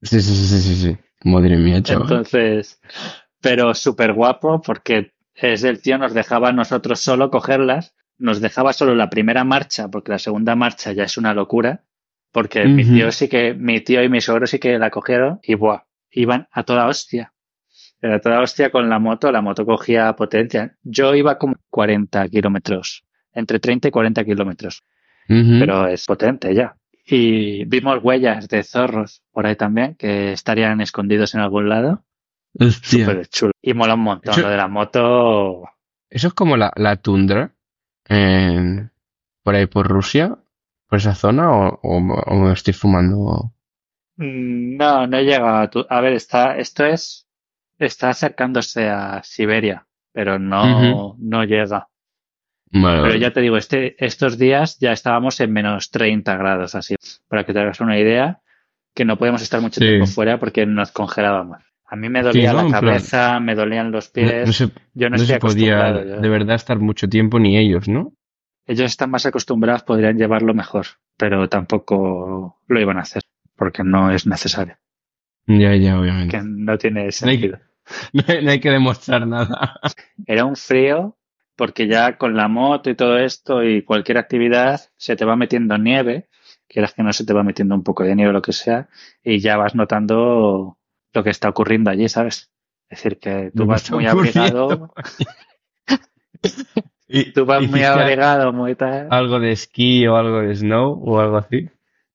[0.00, 0.98] Sí, sí, sí, sí, sí.
[1.24, 2.02] Madre mía, chaval.
[2.02, 2.80] Entonces,
[3.40, 8.72] pero súper guapo porque es el tío nos dejaba a nosotros solo cogerlas, nos dejaba
[8.72, 11.84] solo la primera marcha porque la segunda marcha ya es una locura.
[12.32, 15.54] Porque mi tío sí que, mi tío y mi suegro sí que la cogieron y
[15.54, 17.34] buah, iban a toda hostia.
[18.00, 20.74] Pero a toda hostia con la moto, la moto cogía potencia.
[20.82, 24.82] Yo iba como 40 kilómetros, entre 30 y 40 kilómetros,
[25.28, 26.76] Pero es potente ya.
[27.06, 32.04] Y vimos huellas de zorros por ahí también, que estarían escondidos en algún lado.
[32.58, 33.06] Hostia.
[33.06, 33.52] Súper chulo.
[33.62, 34.32] Y mola un montón.
[34.34, 35.62] Eso- Lo de la moto,
[36.10, 37.54] Eso es como la, la tundra
[38.06, 38.90] en-
[39.42, 40.36] por ahí por Rusia,
[40.88, 43.52] por esa zona, o, o- o me estoy fumando.
[44.16, 47.26] mm, no, no llega a tu, a ver, está, esto es,
[47.78, 51.88] está acercándose a Siberia, pero no, no llega.
[52.72, 56.94] Vale, Pero ya te digo, este, estos días ya estábamos en menos 30 grados, así,
[57.28, 58.40] para que te hagas una idea,
[58.94, 59.86] que no podíamos estar mucho Sí.
[59.86, 61.58] tiempo fuera porque nos congelábamos.
[61.86, 62.62] A mí me dolía ¿no?
[62.62, 64.46] la plan- cabeza, me dolían los pies.
[64.46, 67.58] no se, yo no, no estoy se podía yo- de verdad estar mucho tiempo ni
[67.58, 68.14] ellos, ¿no?
[68.66, 70.86] Ellos están más acostumbrados, podrían llevarlo mejor,
[71.18, 73.22] pero tampoco lo iban a hacer
[73.56, 74.76] porque no es necesario,
[75.46, 76.38] Ya, ya, obviamente.
[76.38, 77.58] que no tiene No hay, sentido.
[78.14, 79.78] no hay- no hay que demostrar nada.
[80.26, 81.18] Era un frío
[81.56, 85.76] porque ya con la moto y todo esto y cualquier actividad se te va metiendo
[85.78, 86.28] nieve,
[86.68, 88.88] quieras que no se te va metiendo un poco de nieve o lo que sea,
[89.22, 90.78] y ya vas notando
[91.12, 92.50] lo que está ocurriendo allí, ¿sabes?
[92.88, 94.92] Es decir, que tú vas muy abrigado,
[97.08, 99.08] Y- tú vas muy ¿hiciste abrigado, muy tal.
[99.10, 101.68] algo de esquí o algo de snow o algo así?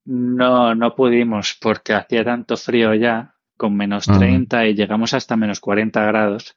[0.05, 4.17] No, no pudimos porque hacía tanto frío ya, con menos Ah.
[4.17, 6.55] 30 y llegamos hasta menos 40 grados.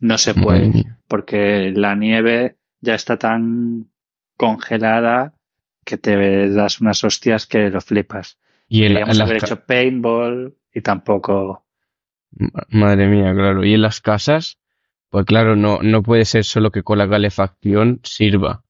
[0.00, 3.90] No se puede, porque la nieve ya está tan
[4.36, 5.34] congelada
[5.84, 8.38] que te das unas hostias que lo flipas.
[8.68, 11.64] Y en, la- Queríamos haber hecho paintball y tampoco.
[12.30, 13.64] Ma- Madre mía, claro.
[13.64, 14.58] Y en las casas,
[15.08, 18.64] pues claro, no, no puede ser solo que con la calefacción sirva,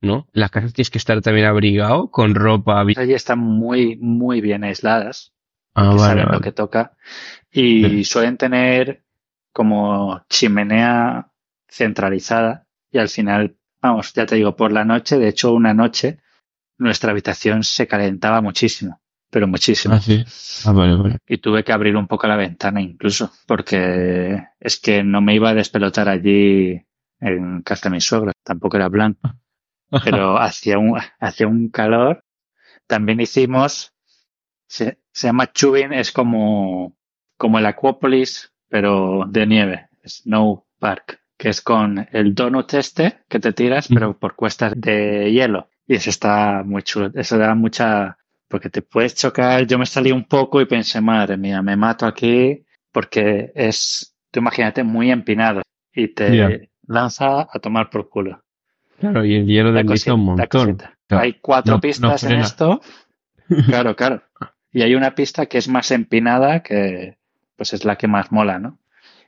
[0.00, 0.26] ¿no?
[0.32, 2.80] Las casas tienes que estar también abrigado, con ropa.
[2.80, 5.32] Allí están muy, muy bien aisladas,
[5.74, 6.96] Ah, que vale, saben lo que toca
[7.52, 9.03] y suelen tener
[9.54, 11.30] como chimenea
[11.68, 16.18] centralizada y al final, vamos, ya te digo, por la noche, de hecho una noche,
[16.78, 19.94] nuestra habitación se calentaba muchísimo, pero muchísimo.
[19.94, 20.22] Ah, sí.
[20.66, 21.18] Ah, vale, vale.
[21.26, 25.50] Y tuve que abrir un poco la ventana incluso, porque es que no me iba
[25.50, 26.84] a despelotar allí
[27.20, 29.32] en casa de mis suegros, tampoco era blanco,
[30.04, 32.24] pero hacía un, hacía un calor
[32.86, 33.94] también hicimos,
[34.68, 36.96] se, se llama Chubin, es como,
[37.36, 43.38] como el Aquapolis, pero de nieve, Snow Park, que es con el donut este que
[43.38, 45.68] te tiras, pero por cuestas de hielo.
[45.86, 47.08] Y eso está muy chulo.
[47.14, 49.64] Eso da mucha, porque te puedes chocar.
[49.64, 54.40] Yo me salí un poco y pensé, madre mía, me mato aquí porque es, tú
[54.40, 58.42] imagínate, muy empinado y te lanza a tomar por culo.
[58.98, 60.48] Claro, y el hielo desliza un montón.
[61.06, 62.80] Claro, Hay cuatro no- no pistas en esto.
[63.68, 64.20] Claro, claro.
[64.72, 67.18] Y hay una pista que es más empinada que,
[67.56, 68.78] pues es la que más mola, ¿no?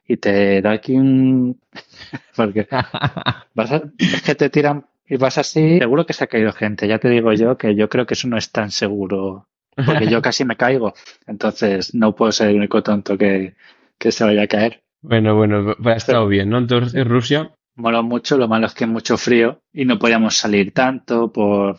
[0.09, 1.61] Y te da aquí un,
[2.37, 2.67] porque
[3.55, 5.79] vas a- es que te tiran y vas así.
[5.79, 6.89] Seguro que se ha caído gente.
[6.89, 9.47] Ya te digo yo que yo creo que eso no es tan seguro.
[9.75, 10.95] Porque yo casi me caigo.
[11.27, 13.55] Entonces no puedo ser el único tonto que,
[13.99, 14.81] que se vaya a caer.
[15.03, 16.59] Bueno, bueno, ha estado bien, ¿no?
[16.59, 20.73] Entonces, Rusia, Mola mucho, lo malo es que es mucho frío y no podíamos salir
[20.73, 21.77] tanto por...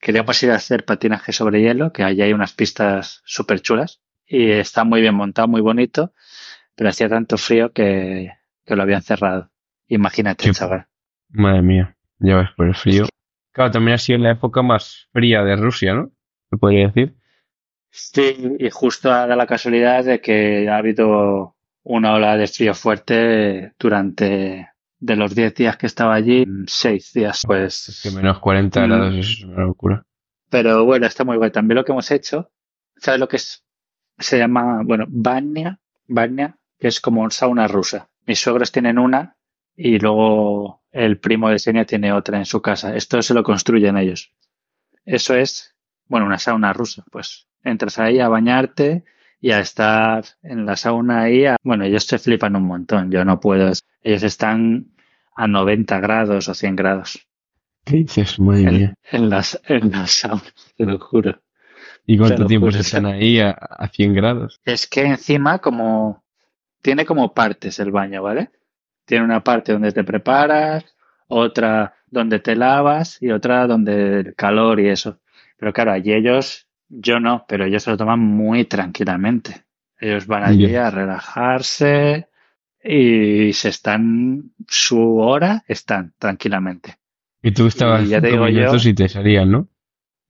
[0.00, 4.00] Queríamos ir a hacer patinaje sobre hielo, que allí hay unas pistas súper chulas
[4.36, 6.12] y está muy bien montado, muy bonito,
[6.74, 8.30] pero hacía tanto frío que,
[8.64, 9.50] que lo habían cerrado.
[9.88, 10.52] Imagínate, Sí.
[10.52, 10.86] chaval.
[11.30, 13.06] madre mía, ya ves por el frío.
[13.52, 16.10] Claro, también ha sido la época más fría de Rusia, ¿no?
[16.50, 17.14] Se podría decir.
[17.90, 22.74] Sí, y justo ha dado la casualidad de que ha habido una ola de frío
[22.74, 24.68] fuerte durante,
[24.98, 27.88] de los 10 días que estaba allí, 6 días, pues...
[27.88, 28.88] Es que menos 40 Mm.
[28.88, 30.04] grados es una locura.
[30.50, 31.50] Pero bueno, está muy guay.
[31.52, 32.50] También lo que hemos hecho,
[32.96, 33.64] ¿sabes lo que es?
[34.18, 38.08] Se llama, bueno, Banya, Banya, que es como sauna rusa.
[38.26, 39.36] Mis suegros tienen una
[39.76, 42.94] y luego el primo de Senia tiene otra en su casa.
[42.94, 44.32] Esto se lo construyen ellos.
[45.04, 45.74] Eso es,
[46.06, 47.04] bueno, una sauna rusa.
[47.10, 49.04] Pues entras ahí a bañarte
[49.40, 51.44] y a estar en la sauna ahí.
[51.46, 53.10] a- bueno, ellos se flipan un montón.
[53.10, 53.70] Yo no puedo.
[54.02, 54.92] Ellos están
[55.36, 57.26] a 90 grados o 100 grados
[57.84, 58.38] ¿Qué dices?
[58.40, 58.94] Madre en, mía.
[59.12, 61.42] en las, en las saunas, te lo juro.
[62.06, 64.60] ¿Y cuánto tiempo se están ahí a, a 100 grados?
[64.64, 66.22] Es que encima como
[66.82, 68.50] tiene como partes el baño, ¿vale?
[69.06, 70.84] Tiene una parte donde te preparas,
[71.28, 75.20] otra donde te lavas y otra donde el calor y eso.
[75.58, 79.64] Pero claro, allí ellos, yo no, pero ellos se lo toman muy tranquilamente.
[79.98, 82.28] Ellos van allí a relajarse
[82.82, 86.96] y se están, su hora están tranquilamente.
[87.42, 89.68] Y tú estabas Y ya te digo yo- y te salían, ¿no?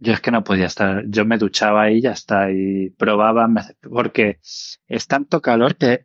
[0.05, 3.49] Yo es que no podía estar, yo me duchaba ahí y ya está, y probaba,
[3.81, 4.39] porque
[4.87, 6.05] es tanto calor que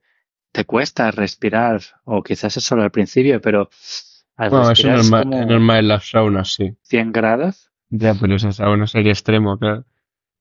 [0.53, 3.69] te cuesta respirar, o quizás es solo al principio, pero
[4.37, 6.77] al Bueno, eso es normal, como es normal en las saunas, sí.
[6.83, 7.71] 100 grados.
[7.89, 9.85] Ya, pero esa sauna sería extremo, claro.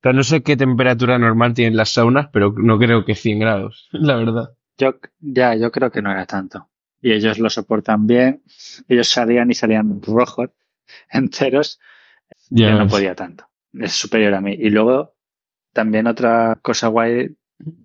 [0.00, 3.88] Pero no sé qué temperatura normal tienen las saunas, pero no creo que 100 grados,
[3.92, 4.50] la verdad.
[4.76, 6.68] Yo, ya, yo creo que no era tanto.
[7.02, 8.42] Y ellos lo soportan bien,
[8.86, 10.50] ellos salían y salían rojos,
[11.10, 11.80] enteros,
[12.50, 13.47] Ya yo no podía tanto.
[13.72, 14.54] Es superior a mí.
[14.58, 15.14] Y luego,
[15.72, 17.36] también otra cosa guay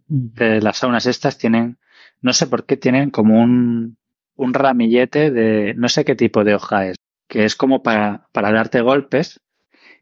[0.08, 1.78] de las saunas estas tienen,
[2.22, 3.98] no sé por qué tienen como un,
[4.36, 6.96] un ramillete de, no sé qué tipo de hoja es,
[7.28, 9.39] que es como para, para darte golpes.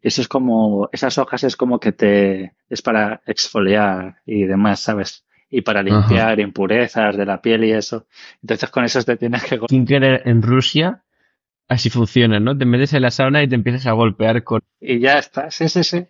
[0.01, 5.25] Eso es como, esas hojas es como que te, es para exfoliar y demás, ¿sabes?
[5.49, 8.07] Y para limpiar impurezas de la piel y eso.
[8.41, 11.03] Entonces con eso te tienes que, go- Skinker en Rusia,
[11.71, 12.57] así funciona, ¿no?
[12.57, 14.59] Te metes en la sauna y te empiezas a golpear con...
[14.81, 16.05] y ya está, sí, sí, sí.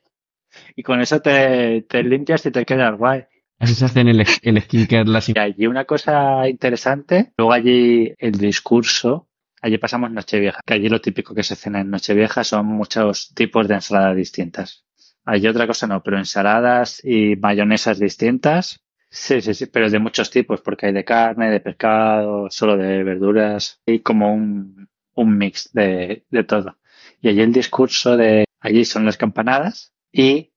[0.76, 3.26] Y con eso te, te limpias y te quedas guay.
[3.60, 5.30] Así se hacen el, el skincare las...
[5.30, 9.30] Y allí una cosa interesante, luego allí el discurso,
[9.62, 13.68] allí pasamos Nochevieja, que allí lo típico que se cena en Nochevieja son muchos tipos
[13.68, 14.84] de ensaladas distintas.
[15.26, 18.84] Allí otra cosa no, pero ensaladas y mayonesas distintas.
[19.12, 23.04] Sí, sí, sí, pero de muchos tipos, porque hay de carne, de pescado, solo de
[23.04, 26.78] verduras, y como un, un mix de, de todo.
[27.22, 30.52] Y allí el discurso de, allí son las campanadas, y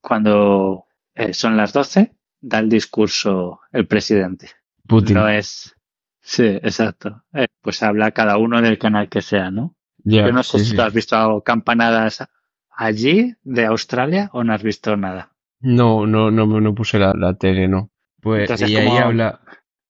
[0.00, 4.50] cuando eh, son las 12, da el discurso el presidente.
[4.86, 5.14] Putin.
[5.16, 5.74] No es.
[6.20, 7.24] Sí, exacto.
[7.32, 9.74] Eh, pues habla cada uno del canal que sea, ¿no?
[10.04, 10.76] Ya, Yo no sé sí, si sí.
[10.76, 12.24] tú has visto campanadas
[12.70, 15.32] allí de Australia o no has visto nada.
[15.60, 17.90] No, no, no, no puse la, la tele, no.
[18.20, 19.40] Pues, Entonces, y ahí ¿cómo- habla...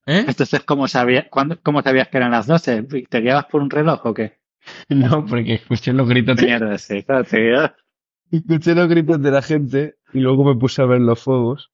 [0.07, 0.25] ¿Eh?
[0.27, 2.83] Entonces, ¿cómo, sabía, cuándo, ¿cómo sabías que eran las 12?
[3.09, 4.39] ¿Te guiabas por un reloj o qué?
[4.89, 6.47] No, porque escuché los gritos de...
[6.47, 7.73] Mierda, sí, claro, te guiabas.
[8.31, 11.71] Escuché los gritos de la gente y luego me puse a ver los fuegos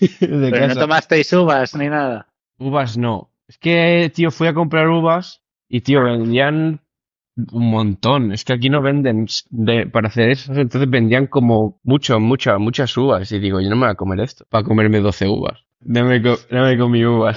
[0.00, 0.80] de Pero no casa.
[0.80, 2.28] tomasteis uvas ni nada.
[2.58, 3.30] Uvas no.
[3.48, 6.80] Es que, tío, fui a comprar uvas y, tío, vendían
[7.52, 8.32] un montón.
[8.32, 10.52] Es que aquí no venden de, para hacer eso.
[10.54, 13.30] Entonces vendían como mucho, muchas, muchas uvas.
[13.32, 14.44] Y digo, yo no me voy a comer esto.
[14.48, 15.64] Para comerme 12 uvas.
[15.80, 17.36] Dame, co- dame con mis uvas.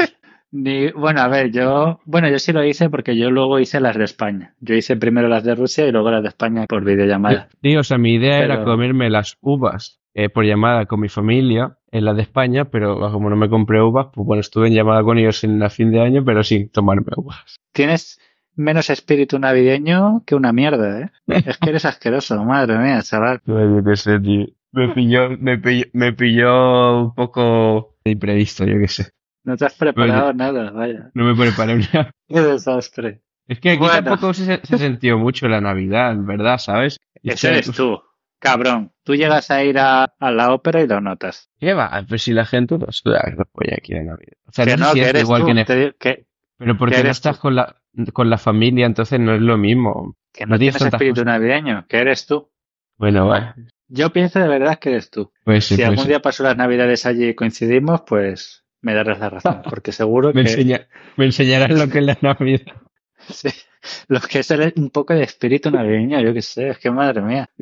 [0.51, 3.97] Ni, bueno, a ver, yo, bueno, yo sí lo hice porque yo luego hice las
[3.97, 4.55] de España.
[4.59, 7.49] Yo hice primero las de Rusia y luego las de España por videollamada.
[7.61, 11.77] Sí, o sea, mi idea era comerme las uvas eh, por llamada con mi familia
[11.91, 14.73] en la de España, pero ah, como no me compré uvas, pues bueno, estuve en
[14.73, 17.57] llamada con ellos en la fin de año, pero sin tomarme uvas.
[17.71, 18.19] Tienes
[18.55, 21.09] menos espíritu navideño que una mierda, ¿eh?
[21.27, 23.39] Es que eres asqueroso, madre mía, chaval.
[23.45, 24.47] Yo qué sé, tío.
[24.71, 29.11] Me pilló, me pilló, me pilló un poco de imprevisto, yo qué sé.
[29.49, 31.09] No te has preparado nada, vaya.
[31.15, 32.11] No me preparé una...
[32.27, 33.21] Qué desastre.
[33.47, 34.03] Es que aquí Bueno.
[34.03, 36.59] tampoco se, se sintió mucho la Navidad, ¿verdad?
[36.59, 36.99] ¿Sabes?
[37.23, 37.99] Y Ese eres tú,
[38.37, 38.91] cabrón.
[39.03, 41.49] Tú llegas a ir a, a la ópera y lo notas.
[41.59, 42.05] ¿Qué va?
[42.07, 44.33] Pues si la gente no suda la polla aquí de Navidad.
[44.45, 45.47] O sea, que no, no, que es eres igual tú.
[45.47, 45.51] que
[46.11, 46.25] en
[46.59, 47.41] Pero porque que no estás tú.
[47.41, 47.75] con la,
[48.13, 50.15] con la familia, entonces no es lo mismo.
[50.31, 51.25] que No no tienes espíritu cosas.
[51.25, 52.51] navideño, que eres tú.
[52.97, 53.55] Bueno, vale.
[53.87, 55.31] Yo pienso de verdad que eres tú.
[55.43, 56.09] Pues sí, si pues algún sí.
[56.09, 60.43] día pasó las navidades allí y coincidimos, pues me darás la razón, porque seguro me,
[60.43, 60.87] que enseña,
[61.17, 62.61] me enseñarás lo que es la Navidad.
[63.29, 63.49] sí,
[64.07, 67.21] lo que es el- un poco de espíritu navideño, yo qué sé, es que madre
[67.21, 67.49] mía.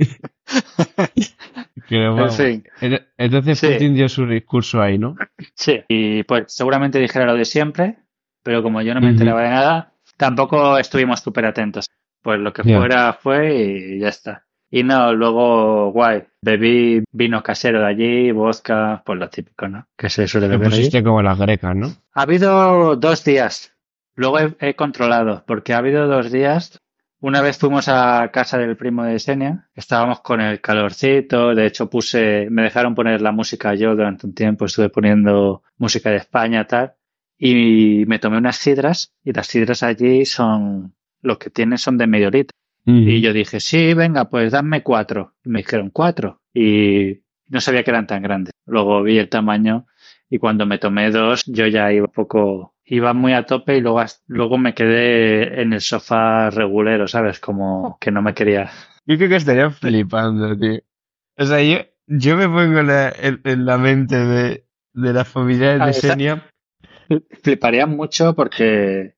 [1.89, 3.67] En fin, En- Entonces Sí.
[3.67, 5.15] Putin dio su discurso ahí, ¿no?
[5.53, 5.81] sí.
[5.87, 7.97] Y pues seguramente dijera lo de siempre,
[8.43, 11.89] pero como yo no me enteraba de nada, tampoco estuvimos súper atentos.
[12.21, 14.45] Pues lo que fuera fue y ya está.
[14.69, 19.87] Y no, luego, guay, bebí vino casero de allí, vodka, pues lo típico, ¿no?
[19.97, 20.77] Que se suele beber allí.
[20.77, 21.87] pusiste como las grecas, ¿no?
[22.13, 23.73] Ha habido dos días.
[24.15, 26.81] Luego he, he controlado, porque ha habido dos días.
[27.19, 31.89] Una vez fuimos a casa del primo de Senia, estábamos con el calorcito, de hecho
[31.89, 36.67] puse, me dejaron poner la música yo durante un tiempo, estuve poniendo música de España
[36.67, 36.93] tal,
[37.35, 42.05] y me tomé unas sidras, y las sidras allí son, lo que tienen son de
[42.05, 42.55] medio litro.
[42.89, 45.35] Y yo dije, sí, venga, pues dame cuatro.
[45.43, 46.41] Y me dijeron cuatro.
[46.53, 47.19] Y
[47.49, 48.53] no sabía que eran tan grandes.
[48.65, 49.85] Luego vi el tamaño
[50.29, 53.81] y cuando me tomé dos, yo ya iba un poco, iba muy a tope y
[53.81, 57.39] luego, luego me quedé en el sofá regulero, ¿sabes?
[57.41, 58.69] Como que no me quería.
[59.05, 60.79] Yo creo que estaría flipando, tío.
[61.37, 65.81] O sea, yo, yo me pongo la- en, en la mente de, de las familiares
[65.81, 66.47] Ah, de esa- Senia.
[67.43, 69.15] Fliparía mucho porque,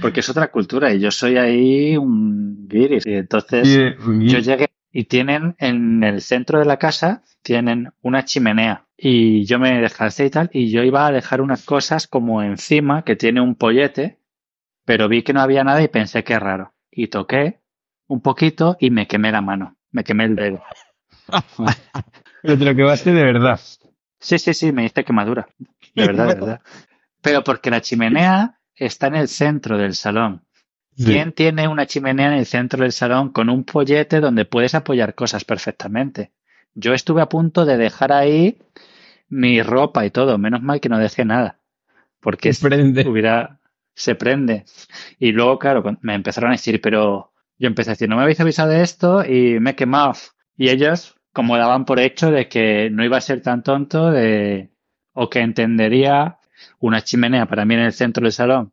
[0.00, 3.06] porque es otra cultura y yo soy ahí un guiris.
[3.06, 8.24] Y entonces y- yo llegué y tienen en el centro de la casa, tienen una
[8.24, 8.86] chimenea.
[8.96, 13.02] Y yo me descalcé y tal, y yo iba a dejar unas cosas como encima,
[13.02, 14.20] que tiene un pollete,
[14.84, 16.74] pero vi que no había nada y pensé que raro.
[16.90, 17.60] Y toqué
[18.06, 19.76] un poquito y me quemé la mano.
[19.90, 20.62] Me quemé el dedo.
[22.42, 23.58] Pero te lo quemaste de verdad.
[24.20, 25.48] Sí, sí, sí, me hice quemadura.
[25.94, 26.60] De verdad, de verdad.
[27.22, 30.42] Pero porque la chimenea está en el centro del salón.
[30.96, 31.06] Sí.
[31.06, 35.14] ¿Quién tiene una chimenea en el centro del salón con un pollete donde puedes apoyar
[35.14, 36.32] cosas perfectamente?
[36.74, 38.58] Yo estuve a punto de dejar ahí
[39.28, 41.58] mi ropa y todo, menos mal que no dejé nada,
[42.20, 43.08] porque Se prende.
[43.08, 43.60] hubiera
[43.94, 44.64] se prende.
[45.18, 48.40] Y luego, claro, me empezaron a decir, pero yo empecé a decir, no me habéis
[48.40, 50.14] avisado de esto y me he quemado.
[50.56, 54.70] Y ellos, como daban por hecho de que no iba a ser tan tonto de
[55.12, 56.38] o que entendería
[56.86, 58.72] una chimenea para mí en el centro del salón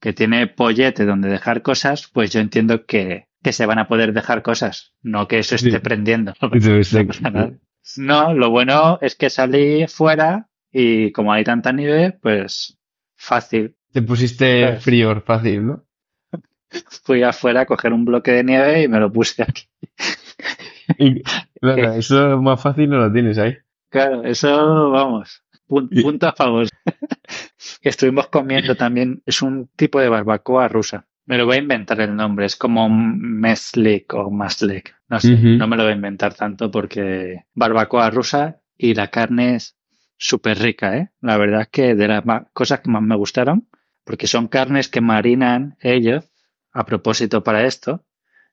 [0.00, 4.12] que tiene pollete donde dejar cosas, pues yo entiendo que, que se van a poder
[4.12, 5.78] dejar cosas, no que eso esté Sí.
[5.78, 6.32] prendiendo.
[7.96, 12.78] No lo bueno es que salí fuera y como hay tanta nieve, pues
[13.16, 13.76] fácil.
[13.92, 14.84] Te pusiste ¿Sabes?
[14.84, 15.84] frío fácil, ¿no?
[17.04, 19.64] Fui afuera a coger un bloque de nieve y me lo puse aquí.
[20.98, 21.22] Y,
[21.60, 23.56] claro, eso más fácil no lo tienes ahí.
[23.90, 26.66] Claro, eso, vamos, punto a favor.
[27.80, 31.06] Estuvimos comiendo también, es un tipo de barbacoa rusa.
[31.24, 34.94] Me lo voy a inventar el nombre, es como meslik o maslik.
[35.08, 39.56] No sé, no me lo voy a inventar tanto porque barbacoa rusa y la carne
[39.56, 39.76] es
[40.16, 41.10] súper rica, ¿eh?
[41.20, 43.68] La verdad es que de las cosas que más me gustaron,
[44.04, 46.30] porque son carnes que marinan ellos
[46.72, 48.04] a propósito para esto,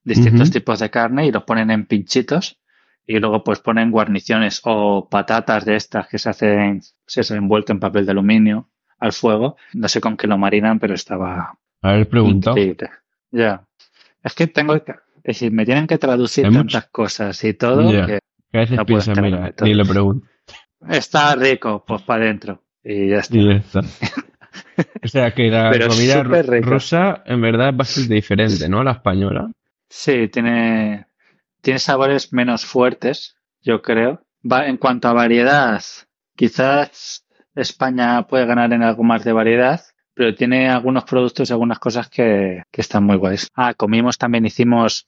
[0.04, 2.60] distintos tipos de carne y los ponen en pinchitos
[3.06, 7.72] y luego pues ponen guarniciones o patatas de estas que se hacen, se han envuelto
[7.72, 8.69] en papel de aluminio
[9.00, 9.58] al fuego.
[9.74, 12.58] No sé con qué lo marinan, pero estaba Haber preguntado.
[12.58, 12.90] increíble.
[13.32, 13.64] Ya.
[14.24, 17.92] Es que tengo que, es decir, me tienen que traducir tantas mucho- cosas y todo
[17.92, 18.06] Ya.
[18.06, 18.20] que
[18.54, 18.78] a veces
[19.16, 19.66] No mira, todo.
[19.68, 20.28] ni lo pregunto.
[20.90, 22.64] está rico, pues para adentro.
[22.84, 23.38] Y ya está.
[23.38, 23.82] Y ya está.
[25.04, 26.24] O sea que la Pero comida
[26.62, 28.80] rusa en verdad es bastante diferente, ¿no?
[28.80, 29.52] A la española.
[29.90, 31.06] Sí, tiene,
[31.62, 34.24] tiene sabores menos fuertes, yo creo.
[34.50, 35.82] Va, en cuanto a variedad,
[36.36, 37.26] quizás
[37.56, 39.82] España puede ganar en algo más de variedad,
[40.14, 43.48] pero tiene algunos productos y algunas cosas que, que están muy guays.
[43.56, 45.08] Ah, comimos también, hicimos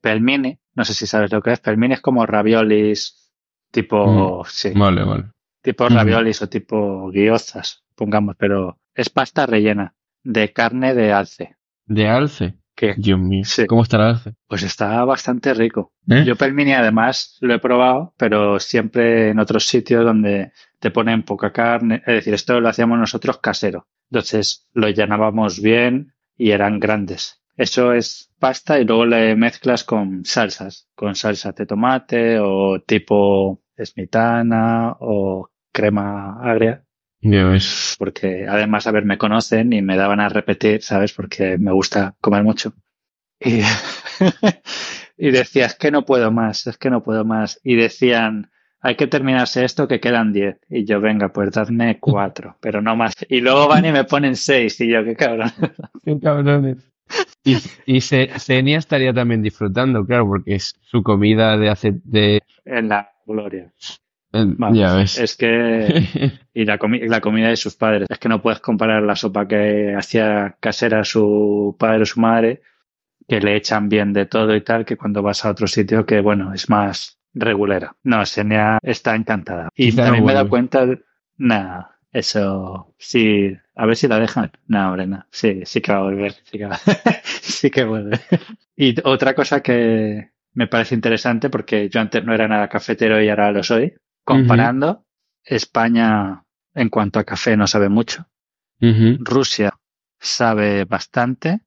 [0.00, 0.58] pelmini.
[0.74, 1.60] No sé si sabes lo que es.
[1.60, 3.32] Pelmini es como raviolis,
[3.70, 5.24] tipo, sí, Vale, vale.
[5.62, 5.94] tipo Ujú.
[5.94, 11.56] raviolis o tipo guiozas, pongamos, pero Es pasta rellena de carne de alce.
[11.86, 12.54] ¿De alce?
[12.76, 13.44] Que Dios mío.
[13.44, 13.66] Sí.
[13.66, 14.34] ¿Cómo está el alce?
[14.48, 15.92] pues está bastante rico.
[16.08, 16.24] ¿Eh?
[16.26, 20.52] Yo pelmini además lo he probado, pero siempre en otros sitios donde
[20.84, 22.02] te ponen poca carne.
[22.06, 23.88] Es decir, esto lo hacíamos nosotros casero.
[24.10, 27.40] Entonces lo llenábamos bien y eran grandes.
[27.56, 33.62] Eso es pasta y luego le mezclas con salsas, con salsas de tomate o tipo
[33.82, 36.84] smitana o crema agria,
[37.22, 37.96] Ya ves.
[37.98, 41.14] porque además, a ver, me conocen y me daban a repetir, ¿sabes?
[41.14, 42.74] Porque me gusta comer mucho.
[43.40, 43.62] Y,
[45.16, 47.58] y decía, es que no puedo más, es que no puedo más.
[47.64, 48.50] Y decían,
[48.84, 50.58] hay que terminarse esto que quedan 10.
[50.68, 53.14] Y yo, venga, pues dadme cuatro, pero no más.
[53.28, 55.50] Y luego van y me ponen seis y yo, qué cabrón.
[56.04, 56.76] Qué cabrones.
[57.44, 57.56] Y,
[57.86, 61.92] y Se- Senia estaría también disfrutando, claro, porque es su comida de hace...
[62.04, 63.72] De, En la gloria.
[64.32, 65.18] Vamos, ya ves.
[65.18, 68.06] Es que y la, comi- la comida de sus padres.
[68.10, 72.60] Es que no puedes comparar la sopa que hacía casera su padre o su madre,
[73.28, 76.20] que le echan bien de todo y tal, que cuando vas a otro sitio que,
[76.20, 77.96] bueno, es más regulera.
[78.02, 79.68] No, Senia está encantada.
[79.74, 80.86] Y Quizá no también me he dado cuenta,
[81.36, 84.52] nada, eso, sí, a ver si la dejan.
[84.66, 85.26] No, hombre, no.
[85.30, 86.32] Sí, sí que va a volver.
[86.44, 86.78] Sí que, va-
[87.24, 88.20] sí que vuelve.
[88.76, 93.28] Y otra cosa que me parece interesante, porque yo antes no era nada cafetero y
[93.28, 95.04] ahora lo soy, comparando,
[95.44, 98.26] España en cuanto a café no sabe mucho.
[99.20, 99.74] Rusia
[100.18, 101.60] sabe bastante,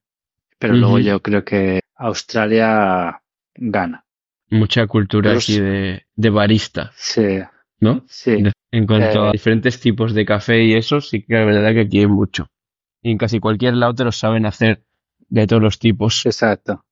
[0.58, 3.22] pero luego yo creo que Australia
[3.54, 4.04] gana.
[4.50, 7.40] Mucha cultura Rus- aquí de, de barista, Sí,
[7.80, 8.04] ¿no?
[8.08, 8.42] sí.
[8.70, 11.80] En cuanto Eh, a diferentes tipos de café y eso, sí que la verdad que
[11.82, 12.48] aquí hay mucho.
[13.02, 14.84] Y en casi cualquier lado te lo saben hacer
[15.28, 16.24] de todos los tipos.
[16.26, 16.84] Exacto.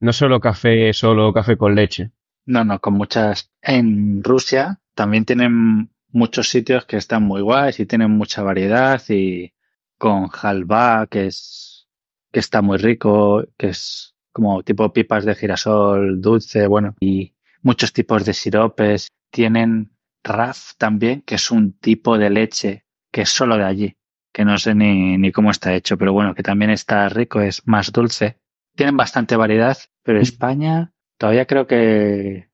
[0.00, 2.10] No solo café, solo café con leche.
[2.44, 3.50] No, no, con muchas.
[3.62, 9.52] En Rusia también tienen muchos sitios que están muy guays y tienen mucha variedad y
[9.96, 11.88] con halva, que es
[12.32, 17.92] que está muy rico, que es como tipo pipas de girasol dulce, bueno, y muchos
[17.92, 19.08] tipos de siropes.
[19.30, 19.92] Tienen
[20.24, 23.96] RAF también, que es un tipo de leche que es solo de allí,
[24.32, 27.66] que no sé ni, ni cómo está hecho, pero bueno, que también está rico, es
[27.66, 28.38] más dulce.
[28.74, 32.48] Tienen bastante variedad, pero España todavía creo que,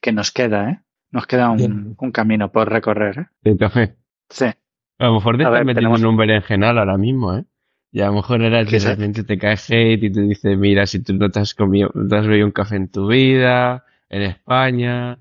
[0.00, 0.80] que nos queda, ¿eh?
[1.12, 3.26] Nos queda un, un camino por recorrer, ¿eh?
[3.42, 3.96] De café.
[4.28, 4.46] Sí.
[4.98, 7.44] A lo mejor te A estás ver, metiendo tenemos- en un berenjenal ahora mismo, ¿eh?
[7.92, 11.02] Y a lo mejor era el repente te cae hate y te dice, mira, si
[11.02, 14.22] tú no te has comido, no te has bebido un café en tu vida, en
[14.22, 15.18] España,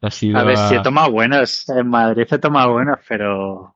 [0.00, 0.82] has ido A ver, si he a...
[0.82, 1.68] tomado buenos.
[1.68, 3.74] En Madrid he tomado buenos, pero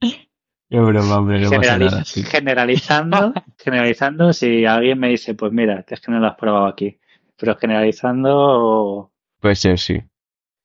[0.00, 2.22] Qué broma, hombre, no pasa generaliz- nada, sí.
[2.24, 6.98] generalizando, generalizando, si alguien me dice, pues mira, es que no lo has probado aquí.
[7.38, 10.02] Pero generalizando, Puede ser, sí.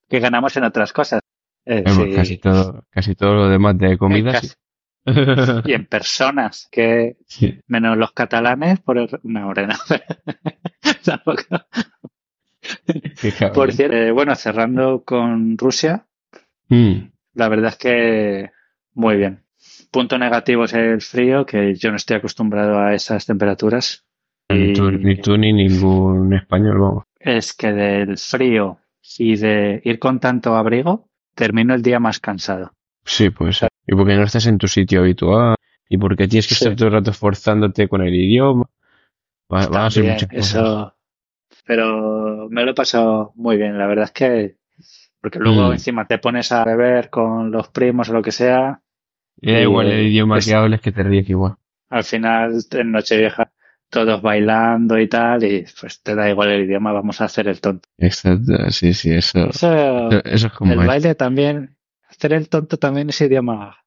[0.08, 1.20] que ganamos en otras cosas.
[1.64, 4.48] Eh, sí, Casi todo, casi todo lo demás de comida, sí.
[5.66, 7.58] Y en personas, que Sí.
[7.66, 9.08] menos los catalanes, por el...
[9.22, 9.76] una morena.
[11.04, 11.42] Tampoco.
[13.54, 16.06] Por cierto, eh, bueno, cerrando con Rusia,
[16.68, 18.50] Mm, la verdad es que
[18.94, 19.44] muy bien.
[19.90, 24.02] Punto negativo es el frío, que yo no estoy acostumbrado a esas temperaturas.
[24.50, 27.04] Ni tú, Y ni tú ni ningún español, vamos.
[27.20, 28.78] es que del frío
[29.18, 32.72] y de ir con tanto abrigo, termino el día más cansado.
[33.04, 33.60] Sí, pues.
[33.86, 35.56] Y porque no estás en tu sitio habitual.
[35.88, 36.64] Y porque tienes que Sí.
[36.64, 38.68] estar todo el rato esforzándote con el idioma.
[39.52, 40.46] Va- a ser muchas cosas.
[40.54, 40.94] eso.
[41.66, 44.56] Pero me lo he pasado muy bien, la verdad es que.
[45.20, 45.72] Porque luego Mm.
[45.72, 48.80] encima te pones a beber con los primos o lo que sea,
[49.40, 51.54] Y da igual el idioma pues- que hables que te ríes igual.
[51.90, 53.50] al final en Nochevieja
[53.88, 57.60] todos bailando y tal, y pues te da igual el idioma, vamos a hacer el
[57.60, 57.88] tonto.
[57.98, 59.48] Exacto, sí, sí, eso.
[59.50, 60.86] Eso, Eso, eso es como el es.
[60.86, 61.73] baile también,
[62.16, 63.78] hacer el tonto también es idioma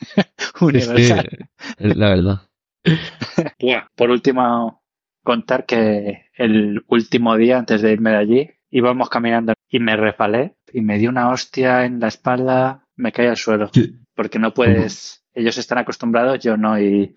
[0.36, 1.48] sí, universal.
[1.78, 2.40] la verdad.
[3.96, 4.82] Por último,
[5.22, 10.56] contar que el último día antes de irme de allí íbamos caminando y me refalé
[10.72, 13.70] y me di una hostia en la espalda, me caí al suelo.
[14.14, 16.80] Porque no puedes, ellos están acostumbrados, yo no.
[16.80, 17.16] Y,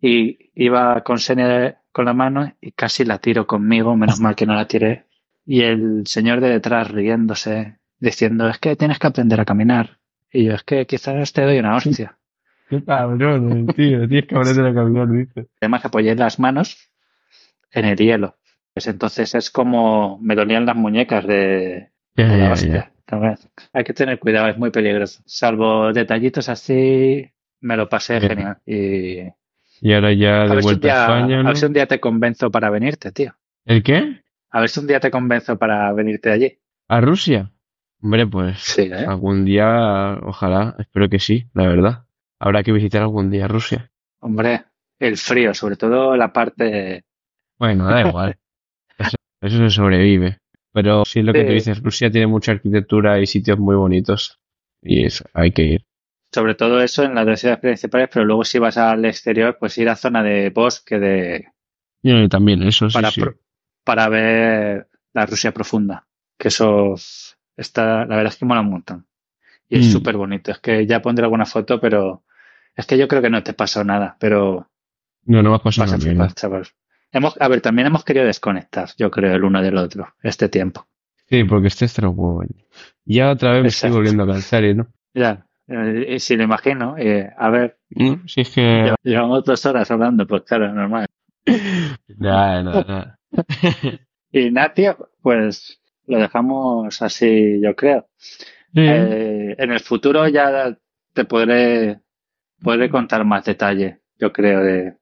[0.00, 4.46] y iba con Senia con la mano y casi la tiro conmigo, menos mal que
[4.46, 5.06] no la tiré.
[5.44, 9.98] Y el señor de detrás riéndose, diciendo, es que tienes que aprender a caminar.
[10.32, 12.16] Y yo, es que quizás te doy una hostia.
[12.68, 14.08] Qué cabrón, tío.
[14.08, 15.48] Tienes que aprender a caminar, dice.
[15.60, 16.90] Además apoyé las manos
[17.72, 18.36] en el hielo.
[18.72, 22.92] Pues entonces es como me dolían las muñecas de, la ya, hostia.
[23.72, 25.20] Hay que tener cuidado, es muy peligroso.
[25.26, 27.28] Salvo detallitos así,
[27.60, 28.58] me lo pasé genial.
[28.64, 29.32] Y
[29.80, 32.50] Y ahora ya de si vuelta a España, a ver si un día te convenzo
[32.52, 33.34] para venirte, tío.
[33.64, 34.22] ¿El qué?
[34.50, 36.58] A ver si un día te convenzo para venirte de allí.
[36.86, 37.50] ¿A Rusia?
[38.02, 39.04] Hombre, pues Sí, ¿eh?
[39.06, 42.04] algún día, ojalá, espero que sí, la verdad.
[42.38, 43.90] Habrá que visitar algún día Rusia.
[44.20, 44.64] Hombre,
[44.98, 47.04] el frío, sobre todo la parte...
[47.58, 48.36] Bueno, da igual.
[48.98, 50.38] eso, eso se sobrevive.
[50.72, 54.38] Pero sí es lo que tú dices, Rusia tiene mucha arquitectura y sitios muy bonitos.
[54.82, 55.84] Y eso, hay que ir.
[56.32, 59.76] Sobre todo eso en las dos ciudades principales, pero luego si vas al exterior, pues
[59.78, 61.48] ir a zona de bosque, de
[62.02, 63.20] Y también eso, sí, para, sí.
[63.20, 63.34] pro-
[63.84, 66.06] para ver la Rusia profunda.
[66.38, 66.94] Que eso
[67.60, 69.06] está, la verdad es que mola un montón.
[69.68, 69.90] Y es Mm.
[69.92, 70.50] súper bonito.
[70.50, 72.24] Es que ya pondré alguna foto, pero
[72.74, 74.68] es que yo creo que no te pasó nada, pero
[75.24, 76.32] No, no me has pasado nada.
[77.12, 80.86] Hemos, a ver, también hemos querido desconectar, yo creo, el uno del otro, este tiempo.
[81.28, 82.42] Sí, porque este es huevo.
[83.04, 84.74] Ya otra vez me estoy volviendo a cansar, ¿eh?
[84.74, 84.88] ¿no?
[85.14, 88.94] Ya, eh, si lo imagino, eh, a ver, Mm, Si es que...
[89.02, 91.06] llevamos dos horas hablando, pues claro, normal.
[92.18, 93.18] Nada, nada, nada.
[94.32, 95.79] Y Natia, pues
[96.10, 98.08] lo dejamos así, yo creo.
[98.74, 100.76] Eh, en el futuro ya
[101.14, 102.00] te podré,
[102.62, 104.96] podré contar más detalle, yo creo, de,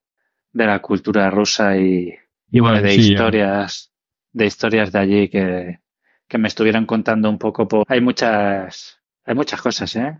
[0.53, 2.15] de la cultura rusa y,
[2.51, 3.19] y bueno, de sí, ya.
[3.21, 3.93] historias,
[4.33, 5.81] de historias de allí que,
[6.29, 7.69] que me estuvieran contando un poco.
[7.69, 10.19] por- Hay muchas, hay muchas cosas, ¿eh?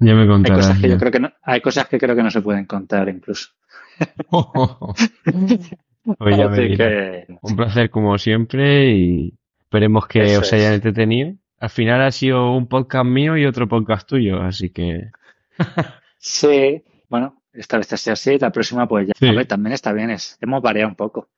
[0.00, 0.66] Ya me Hay contarás.
[0.66, 0.94] cosas que ya.
[0.94, 3.50] yo creo que no, hay cosas que creo que no se pueden contar incluso.
[6.18, 6.94] Pues ya me Así dirás.
[7.24, 9.38] que, Un placer como siempre y
[9.70, 10.52] esperemos que Eso os es.
[10.54, 11.34] hayan entretenido.
[11.60, 15.10] Al final ha sido un podcast mío y otro podcast tuyo, así que
[16.18, 19.12] sí, bueno, esta vez así así, la próxima pues ya.
[19.16, 19.28] Sí.
[19.28, 21.28] A ver, también está bien, es, hemos variado un poco.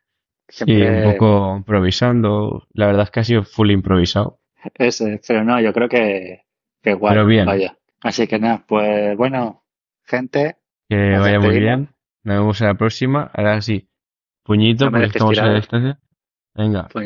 [0.48, 2.66] sí, Siempre, un poco improvisando.
[2.72, 4.38] La verdad es que ha sido full improvisado.
[4.74, 6.44] Ese, pero no, yo creo que,
[6.82, 7.44] que guay, Pero bien.
[7.46, 7.76] vaya.
[8.00, 9.64] Así que nada, pues bueno,
[10.04, 10.56] gente,
[10.88, 11.88] Que vaya muy bien.
[12.24, 13.30] Nos vemos en la próxima.
[13.34, 13.88] Ahora sí,
[14.44, 15.98] puñito, No porque estamos a la distancia.
[16.54, 16.88] Venga.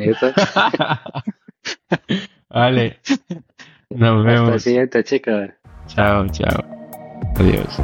[2.48, 3.00] vale.
[3.90, 4.62] Nos Hasta el vemos.
[4.62, 5.50] siguiente, chicos.
[5.86, 6.64] Chao, chao.
[7.36, 7.80] Adiós.